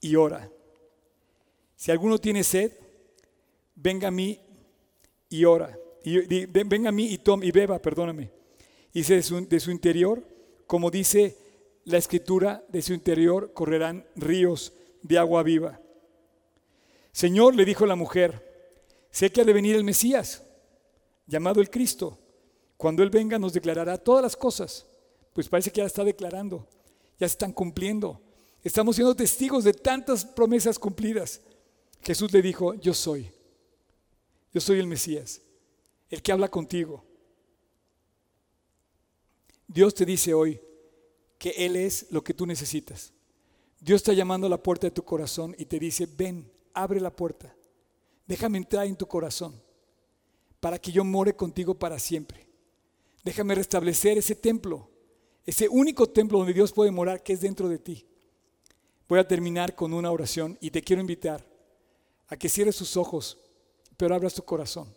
y 0.00 0.16
ora. 0.16 0.50
Si 1.76 1.90
alguno 1.90 2.18
tiene 2.18 2.42
sed, 2.42 2.72
venga 3.74 4.08
a 4.08 4.10
mí 4.10 4.40
y 5.28 5.44
ora. 5.44 5.78
Y, 6.04 6.46
venga 6.46 6.88
a 6.88 6.92
mí 6.92 7.06
y 7.12 7.18
tome 7.18 7.46
y 7.46 7.50
beba, 7.50 7.78
perdóname. 7.78 8.30
Y 8.92 9.02
de 9.02 9.22
su, 9.22 9.46
de 9.46 9.60
su 9.60 9.70
interior, 9.70 10.26
como 10.66 10.90
dice 10.90 11.36
la 11.84 11.98
escritura, 11.98 12.64
de 12.68 12.82
su 12.82 12.92
interior 12.92 13.52
correrán 13.52 14.06
ríos 14.16 14.72
de 15.02 15.18
agua 15.18 15.42
viva. 15.42 15.80
Señor, 17.12 17.54
le 17.54 17.64
dijo 17.64 17.86
la 17.86 17.96
mujer, 17.96 18.76
sé 19.10 19.30
que 19.30 19.40
ha 19.40 19.44
de 19.44 19.52
venir 19.52 19.76
el 19.76 19.84
Mesías, 19.84 20.44
llamado 21.26 21.60
el 21.60 21.70
Cristo. 21.70 22.18
Cuando 22.76 23.02
Él 23.02 23.10
venga 23.10 23.38
nos 23.38 23.52
declarará 23.52 23.98
todas 23.98 24.22
las 24.22 24.36
cosas. 24.36 24.86
Pues 25.32 25.48
parece 25.48 25.70
que 25.70 25.80
ya 25.80 25.86
está 25.86 26.04
declarando, 26.04 26.66
ya 27.18 27.28
se 27.28 27.32
están 27.32 27.52
cumpliendo. 27.52 28.20
Estamos 28.68 28.96
siendo 28.96 29.16
testigos 29.16 29.64
de 29.64 29.72
tantas 29.72 30.26
promesas 30.26 30.78
cumplidas. 30.78 31.40
Jesús 32.02 32.30
le 32.34 32.42
dijo, 32.42 32.74
yo 32.74 32.92
soy. 32.92 33.32
Yo 34.52 34.60
soy 34.60 34.78
el 34.78 34.86
Mesías, 34.86 35.40
el 36.10 36.20
que 36.20 36.32
habla 36.32 36.50
contigo. 36.50 37.02
Dios 39.66 39.94
te 39.94 40.04
dice 40.04 40.34
hoy 40.34 40.60
que 41.38 41.48
Él 41.56 41.76
es 41.76 42.08
lo 42.10 42.22
que 42.22 42.34
tú 42.34 42.44
necesitas. 42.44 43.14
Dios 43.80 44.02
está 44.02 44.12
llamando 44.12 44.46
a 44.46 44.50
la 44.50 44.62
puerta 44.62 44.86
de 44.86 44.90
tu 44.90 45.02
corazón 45.02 45.56
y 45.56 45.64
te 45.64 45.78
dice, 45.78 46.04
ven, 46.04 46.52
abre 46.74 47.00
la 47.00 47.16
puerta. 47.16 47.56
Déjame 48.26 48.58
entrar 48.58 48.86
en 48.86 48.96
tu 48.96 49.06
corazón 49.06 49.58
para 50.60 50.78
que 50.78 50.92
yo 50.92 51.04
more 51.04 51.34
contigo 51.34 51.72
para 51.72 51.98
siempre. 51.98 52.46
Déjame 53.24 53.54
restablecer 53.54 54.18
ese 54.18 54.34
templo, 54.34 54.90
ese 55.46 55.70
único 55.70 56.06
templo 56.06 56.36
donde 56.36 56.52
Dios 56.52 56.70
puede 56.70 56.90
morar, 56.90 57.22
que 57.22 57.32
es 57.32 57.40
dentro 57.40 57.66
de 57.66 57.78
ti. 57.78 58.04
Voy 59.08 59.18
a 59.18 59.26
terminar 59.26 59.74
con 59.74 59.92
una 59.94 60.10
oración 60.10 60.58
y 60.60 60.70
te 60.70 60.82
quiero 60.82 61.00
invitar 61.00 61.44
a 62.28 62.36
que 62.36 62.48
cierres 62.48 62.76
tus 62.76 62.96
ojos, 62.96 63.38
pero 63.96 64.14
abras 64.14 64.34
tu 64.34 64.42
corazón. 64.42 64.94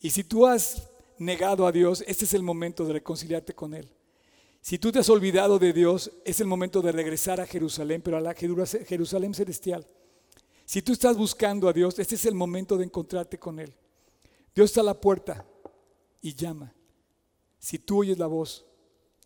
Y 0.00 0.10
si 0.10 0.24
tú 0.24 0.46
has 0.46 0.88
negado 1.18 1.66
a 1.66 1.72
Dios, 1.72 2.02
este 2.06 2.24
es 2.24 2.34
el 2.34 2.42
momento 2.42 2.84
de 2.84 2.94
reconciliarte 2.94 3.54
con 3.54 3.74
Él. 3.74 3.90
Si 4.60 4.78
tú 4.78 4.90
te 4.90 4.98
has 4.98 5.08
olvidado 5.10 5.58
de 5.58 5.72
Dios, 5.72 6.10
es 6.24 6.40
el 6.40 6.46
momento 6.46 6.82
de 6.82 6.90
regresar 6.90 7.40
a 7.40 7.46
Jerusalén, 7.46 8.02
pero 8.02 8.16
a 8.16 8.20
la 8.20 8.34
Jerusalén 8.34 9.34
celestial. 9.34 9.86
Si 10.64 10.82
tú 10.82 10.92
estás 10.92 11.16
buscando 11.16 11.68
a 11.68 11.72
Dios, 11.72 11.98
este 11.98 12.16
es 12.16 12.24
el 12.26 12.34
momento 12.34 12.76
de 12.76 12.84
encontrarte 12.84 13.38
con 13.38 13.60
Él. 13.60 13.72
Dios 14.54 14.70
está 14.70 14.80
a 14.80 14.84
la 14.84 15.00
puerta 15.00 15.46
y 16.20 16.34
llama. 16.34 16.74
Si 17.58 17.78
tú 17.78 18.00
oyes 18.00 18.18
la 18.18 18.26
voz, 18.26 18.64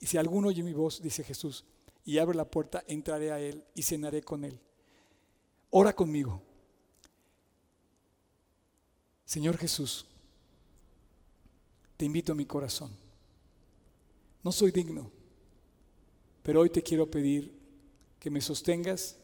y 0.00 0.06
si 0.06 0.18
alguno 0.18 0.48
oye 0.48 0.62
mi 0.62 0.72
voz, 0.72 1.00
dice 1.00 1.24
Jesús, 1.24 1.64
y 2.04 2.18
abre 2.18 2.36
la 2.36 2.50
puerta, 2.50 2.82
entraré 2.86 3.30
a 3.30 3.40
Él 3.40 3.64
y 3.74 3.82
cenaré 3.82 4.22
con 4.22 4.44
Él. 4.44 4.58
Ora 5.70 5.94
conmigo. 5.94 6.42
Señor 9.24 9.56
Jesús, 9.56 10.06
te 11.96 12.04
invito 12.04 12.32
a 12.32 12.34
mi 12.34 12.46
corazón. 12.46 12.90
No 14.42 14.50
soy 14.50 14.72
digno, 14.72 15.10
pero 16.42 16.60
hoy 16.60 16.70
te 16.70 16.82
quiero 16.82 17.10
pedir 17.10 17.54
que 18.18 18.30
me 18.30 18.40
sostengas 18.40 19.16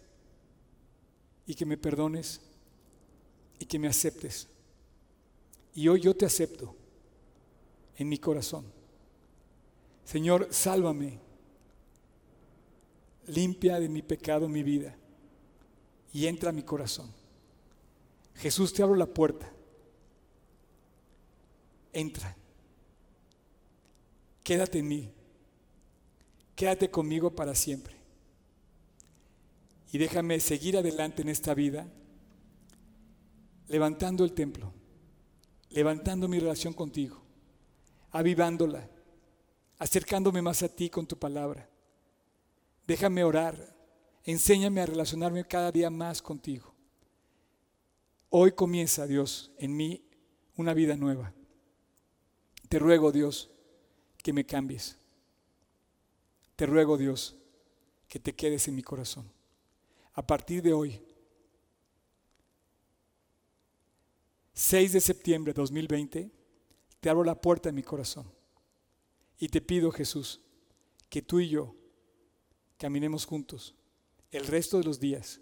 y 1.47 1.55
que 1.55 1.67
me 1.67 1.77
perdones 1.77 2.41
y 3.59 3.67
que 3.67 3.79
me 3.79 3.89
aceptes. 3.89 4.47
Y 5.75 5.89
hoy 5.89 6.03
yo 6.03 6.15
te 6.15 6.25
acepto 6.25 6.75
en 7.97 8.09
mi 8.09 8.19
corazón. 8.19 8.65
Señor, 10.05 10.49
sálvame 10.51 11.26
limpia 13.27 13.81
de 13.81 13.89
mi 13.89 14.03
pecado 14.03 14.49
mi 14.49 14.63
vida 14.63 14.97
y 16.13 16.27
entra 16.27 16.51
a 16.51 16.53
mi 16.53 16.63
corazón. 16.63 17.13
Jesús, 18.37 18.73
te 18.73 18.83
abro 18.83 18.95
la 18.95 19.07
puerta. 19.07 19.51
Entra. 21.93 22.37
Quédate 24.43 24.79
en 24.79 24.89
mí. 24.89 25.13
quédate 26.55 26.91
conmigo 26.91 27.31
para 27.35 27.55
siempre. 27.55 27.97
Y 29.93 29.99
déjame 29.99 30.41
seguir 30.41 30.77
adelante 30.77 31.23
en 31.23 31.29
esta 31.29 31.53
vida, 31.55 31.87
levantando 33.69 34.25
el 34.25 34.33
templo, 34.33 34.73
levantando 35.69 36.29
mi 36.29 36.39
relación 36.39 36.73
contigo, 36.73 37.23
avivándola, 38.11 38.89
acercándome 39.79 40.41
más 40.41 40.63
a 40.63 40.69
ti 40.69 40.89
con 40.89 41.07
tu 41.07 41.19
palabra. 41.19 41.69
Déjame 42.87 43.25
orar, 43.25 43.75
enséñame 44.25 44.81
a 44.81 44.87
relacionarme 44.87 45.45
cada 45.45 45.73
día 45.73 45.91
más 45.91 46.23
contigo. 46.23 46.75
Hoy 48.31 48.53
comienza, 48.53 49.07
Dios, 49.07 49.51
en 49.59 49.77
mí 49.77 50.05
una 50.57 50.73
vida 50.73 50.97
nueva. 50.97 51.33
Te 52.69 52.79
ruego, 52.79 53.13
Dios, 53.13 53.51
que 54.23 54.33
me 54.33 54.47
cambies. 54.47 54.99
Te 56.55 56.67
ruego, 56.67 56.97
Dios, 56.97 57.37
que 58.09 58.21
te 58.21 58.35
quedes 58.35 58.69
en 58.69 58.77
mi 58.77 58.83
corazón. 58.83 59.31
A 60.15 60.27
partir 60.27 60.63
de 60.63 60.73
hoy, 60.73 61.03
6 64.55 64.93
de 64.93 65.01
septiembre 65.01 65.53
de 65.53 65.61
2020, 65.61 66.31
te 67.01 67.11
abro 67.11 67.25
la 67.25 67.41
puerta 67.41 67.69
de 67.69 67.75
mi 67.75 67.83
corazón. 67.83 68.33
Y 69.39 69.49
te 69.49 69.61
pido, 69.61 69.91
Jesús, 69.91 70.41
que 71.11 71.21
tú 71.21 71.41
y 71.41 71.49
yo 71.49 71.75
caminemos 72.79 73.25
juntos 73.25 73.75
el 74.31 74.47
resto 74.47 74.79
de 74.79 74.85
los 74.85 75.01
días, 75.01 75.41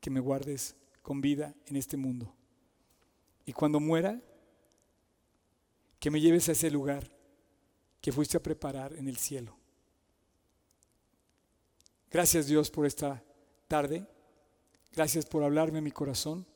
que 0.00 0.10
me 0.10 0.20
guardes 0.20 0.76
con 1.02 1.20
vida 1.20 1.54
en 1.66 1.76
este 1.76 1.96
mundo. 1.96 2.34
Y 3.44 3.52
cuando 3.52 3.80
muera, 3.80 4.20
que 5.98 6.10
me 6.10 6.20
lleves 6.20 6.48
a 6.48 6.52
ese 6.52 6.70
lugar 6.70 7.10
que 8.00 8.12
fuiste 8.12 8.36
a 8.36 8.42
preparar 8.42 8.94
en 8.94 9.06
el 9.08 9.16
cielo. 9.16 9.56
Gracias 12.10 12.46
Dios 12.46 12.70
por 12.70 12.86
esta 12.86 13.22
tarde. 13.68 14.06
Gracias 14.92 15.26
por 15.26 15.44
hablarme 15.44 15.78
a 15.78 15.82
mi 15.82 15.90
corazón. 15.90 16.46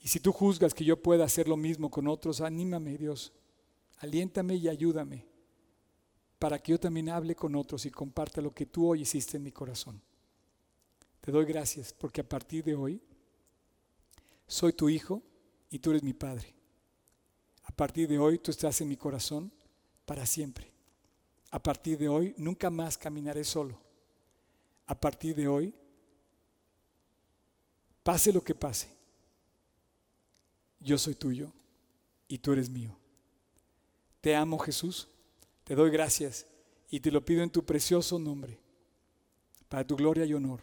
Y 0.00 0.08
si 0.08 0.18
tú 0.18 0.32
juzgas 0.32 0.74
que 0.74 0.84
yo 0.84 1.00
pueda 1.00 1.24
hacer 1.24 1.46
lo 1.46 1.56
mismo 1.56 1.88
con 1.90 2.08
otros, 2.08 2.40
anímame 2.40 2.98
Dios. 2.98 3.32
Aliéntame 3.98 4.56
y 4.56 4.68
ayúdame 4.68 5.31
para 6.42 6.60
que 6.60 6.72
yo 6.72 6.80
también 6.80 7.08
hable 7.08 7.36
con 7.36 7.54
otros 7.54 7.86
y 7.86 7.90
comparta 7.92 8.40
lo 8.40 8.52
que 8.52 8.66
tú 8.66 8.88
hoy 8.88 9.02
hiciste 9.02 9.36
en 9.36 9.44
mi 9.44 9.52
corazón. 9.52 10.02
Te 11.20 11.30
doy 11.30 11.44
gracias 11.44 11.92
porque 11.92 12.20
a 12.20 12.28
partir 12.28 12.64
de 12.64 12.74
hoy 12.74 13.00
soy 14.48 14.72
tu 14.72 14.88
hijo 14.88 15.22
y 15.70 15.78
tú 15.78 15.90
eres 15.90 16.02
mi 16.02 16.12
padre. 16.12 16.52
A 17.62 17.70
partir 17.70 18.08
de 18.08 18.18
hoy 18.18 18.40
tú 18.40 18.50
estás 18.50 18.80
en 18.80 18.88
mi 18.88 18.96
corazón 18.96 19.52
para 20.04 20.26
siempre. 20.26 20.72
A 21.52 21.62
partir 21.62 21.96
de 21.96 22.08
hoy 22.08 22.34
nunca 22.36 22.70
más 22.70 22.98
caminaré 22.98 23.44
solo. 23.44 23.78
A 24.86 24.98
partir 24.98 25.36
de 25.36 25.46
hoy, 25.46 25.72
pase 28.02 28.32
lo 28.32 28.42
que 28.42 28.56
pase, 28.56 28.88
yo 30.80 30.98
soy 30.98 31.14
tuyo 31.14 31.52
y 32.26 32.38
tú 32.38 32.52
eres 32.52 32.68
mío. 32.68 32.96
Te 34.20 34.34
amo 34.34 34.58
Jesús, 34.58 35.06
te 35.64 35.74
doy 35.74 35.90
gracias 35.90 36.46
y 36.90 37.00
te 37.00 37.10
lo 37.10 37.24
pido 37.24 37.42
en 37.42 37.50
tu 37.50 37.64
precioso 37.64 38.18
nombre, 38.18 38.58
para 39.68 39.86
tu 39.86 39.96
gloria 39.96 40.24
y 40.24 40.34
honor. 40.34 40.60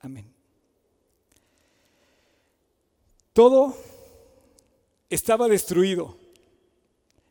Amén. 0.00 0.32
Todo 3.32 3.74
estaba 5.08 5.48
destruido. 5.48 6.18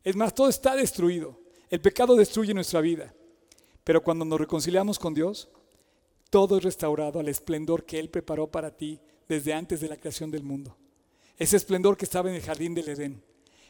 Es 0.04 0.16
más, 0.16 0.34
todo 0.34 0.50
está 0.50 0.76
destruido. 0.76 1.40
El 1.70 1.82
pecado 1.82 2.16
destruye 2.16 2.54
nuestra 2.54 2.82
vida. 2.82 3.14
Pero 3.84 4.02
cuando 4.02 4.26
nos 4.26 4.40
reconciliamos 4.40 4.98
con 4.98 5.14
Dios, 5.14 5.50
todo 6.30 6.58
es 6.58 6.64
restaurado 6.64 7.20
al 7.20 7.28
esplendor 7.28 7.86
que 7.86 8.00
Él 8.00 8.10
preparó 8.10 8.48
para 8.48 8.76
ti 8.76 9.00
desde 9.28 9.54
antes 9.54 9.82
de 9.82 9.90
la 9.90 9.98
creación 9.98 10.32
del 10.32 10.44
mundo. 10.44 10.76
Ese 11.38 11.58
esplendor 11.58 11.98
que 11.98 12.06
estaba 12.06 12.30
en 12.30 12.36
el 12.36 12.42
jardín 12.42 12.74
del 12.74 12.90
Edén. 12.90 13.24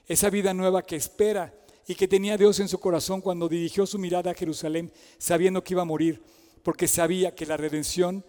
Esa 0.07 0.29
vida 0.29 0.53
nueva 0.53 0.81
que 0.81 0.95
espera 0.95 1.53
y 1.87 1.95
que 1.95 2.07
tenía 2.07 2.37
Dios 2.37 2.59
en 2.59 2.67
su 2.67 2.79
corazón 2.79 3.21
cuando 3.21 3.49
dirigió 3.49 3.85
su 3.85 3.97
mirada 3.99 4.31
a 4.31 4.35
Jerusalén, 4.35 4.91
sabiendo 5.17 5.63
que 5.63 5.73
iba 5.73 5.81
a 5.81 5.85
morir, 5.85 6.21
porque 6.63 6.87
sabía 6.87 7.33
que 7.33 7.45
la 7.45 7.57
redención 7.57 8.23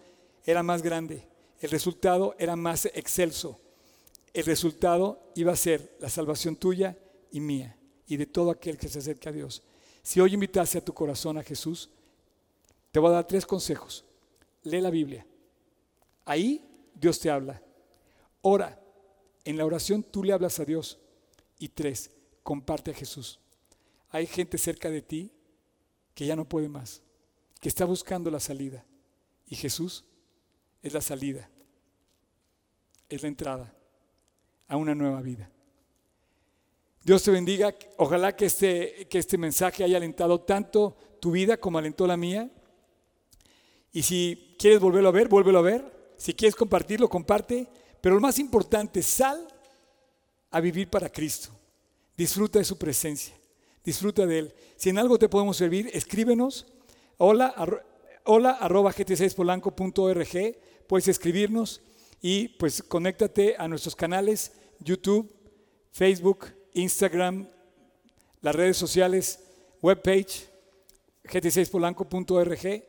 era 0.45 0.63
más 0.63 0.81
grande, 0.81 1.27
el 1.61 1.69
resultado 1.69 2.35
era 2.39 2.55
más 2.55 2.85
excelso. 2.85 3.59
El 4.33 4.45
resultado 4.45 5.31
iba 5.35 5.53
a 5.53 5.55
ser 5.55 5.95
la 5.99 6.09
salvación 6.09 6.55
tuya 6.55 6.97
y 7.31 7.39
mía 7.39 7.77
y 8.07 8.17
de 8.17 8.25
todo 8.25 8.49
aquel 8.49 8.77
que 8.77 8.89
se 8.89 8.99
acerca 8.99 9.29
a 9.29 9.33
Dios. 9.33 9.63
Si 10.01 10.19
hoy 10.19 10.33
invitase 10.33 10.79
a 10.79 10.83
tu 10.83 10.93
corazón 10.93 11.37
a 11.37 11.43
Jesús, 11.43 11.89
te 12.91 12.99
voy 12.99 13.11
a 13.11 13.13
dar 13.13 13.27
tres 13.27 13.45
consejos. 13.45 14.03
Lee 14.63 14.81
la 14.81 14.89
Biblia. 14.89 15.25
Ahí 16.25 16.63
Dios 16.93 17.19
te 17.19 17.29
habla. 17.29 17.61
Ora. 18.41 18.79
En 19.45 19.57
la 19.57 19.65
oración 19.65 20.03
tú 20.03 20.23
le 20.23 20.31
hablas 20.31 20.59
a 20.59 20.65
Dios. 20.65 20.99
Y 21.59 21.69
tres, 21.69 22.11
comparte 22.43 22.91
a 22.91 22.93
Jesús. 22.93 23.39
Hay 24.13 24.27
gente 24.27 24.59
cerca 24.59 24.91
de 24.91 25.01
ti 25.01 25.31
que 26.13 26.27
ya 26.27 26.35
no 26.35 26.47
puede 26.47 26.69
más, 26.69 27.01
que 27.59 27.67
está 27.67 27.83
buscando 27.83 28.29
la 28.29 28.39
salida. 28.39 28.85
Y 29.47 29.55
Jesús 29.55 30.05
es 30.83 30.93
la 30.93 31.01
salida, 31.01 31.49
es 33.09 33.23
la 33.23 33.27
entrada 33.27 33.73
a 34.67 34.77
una 34.77 34.93
nueva 34.93 35.19
vida. 35.21 35.49
Dios 37.03 37.23
te 37.23 37.31
bendiga. 37.31 37.73
Ojalá 37.97 38.35
que 38.35 38.45
este, 38.45 39.07
que 39.09 39.17
este 39.17 39.39
mensaje 39.39 39.83
haya 39.83 39.97
alentado 39.97 40.41
tanto 40.41 40.95
tu 41.19 41.31
vida 41.31 41.57
como 41.57 41.79
alentó 41.79 42.05
la 42.05 42.15
mía. 42.15 42.51
Y 43.91 44.03
si 44.03 44.55
quieres 44.59 44.79
volverlo 44.79 45.09
a 45.09 45.11
ver, 45.11 45.27
vuélvelo 45.27 45.57
a 45.57 45.63
ver. 45.63 46.13
Si 46.17 46.35
quieres 46.35 46.55
compartirlo, 46.55 47.09
comparte. 47.09 47.67
Pero 47.99 48.13
lo 48.13 48.21
más 48.21 48.37
importante, 48.37 49.01
sal 49.01 49.47
a 50.51 50.59
vivir 50.59 50.87
para 50.87 51.09
Cristo. 51.09 51.49
Disfruta 52.15 52.59
de 52.59 52.65
su 52.65 52.77
presencia. 52.77 53.33
Disfruta 53.83 54.25
de 54.25 54.39
Él. 54.39 54.53
Si 54.75 54.89
en 54.89 54.97
algo 54.97 55.19
te 55.19 55.29
podemos 55.29 55.57
servir, 55.57 55.89
escríbenos. 55.93 56.67
Hola, 57.17 57.53
hola 58.23 58.51
arroba 58.51 58.93
gt6polanco.org. 58.93 60.57
Puedes 60.87 61.07
escribirnos 61.07 61.81
y 62.21 62.49
pues 62.49 62.81
conéctate 62.81 63.55
a 63.57 63.67
nuestros 63.67 63.95
canales 63.95 64.53
YouTube, 64.79 65.33
Facebook, 65.91 66.47
Instagram, 66.73 67.47
las 68.41 68.55
redes 68.55 68.77
sociales, 68.77 69.39
webpage, 69.81 70.47
gt6polanco.org. 71.25 72.83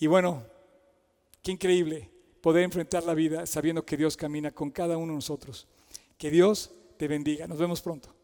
Y 0.00 0.06
bueno, 0.06 0.44
qué 1.42 1.52
increíble 1.52 2.10
poder 2.42 2.64
enfrentar 2.64 3.04
la 3.04 3.14
vida 3.14 3.46
sabiendo 3.46 3.84
que 3.84 3.96
Dios 3.96 4.16
camina 4.16 4.50
con 4.52 4.70
cada 4.70 4.96
uno 4.96 5.12
de 5.12 5.16
nosotros. 5.16 5.66
Que 6.16 6.30
Dios 6.30 6.70
te 6.96 7.08
bendiga. 7.08 7.46
Nos 7.46 7.58
vemos 7.58 7.80
pronto. 7.80 8.17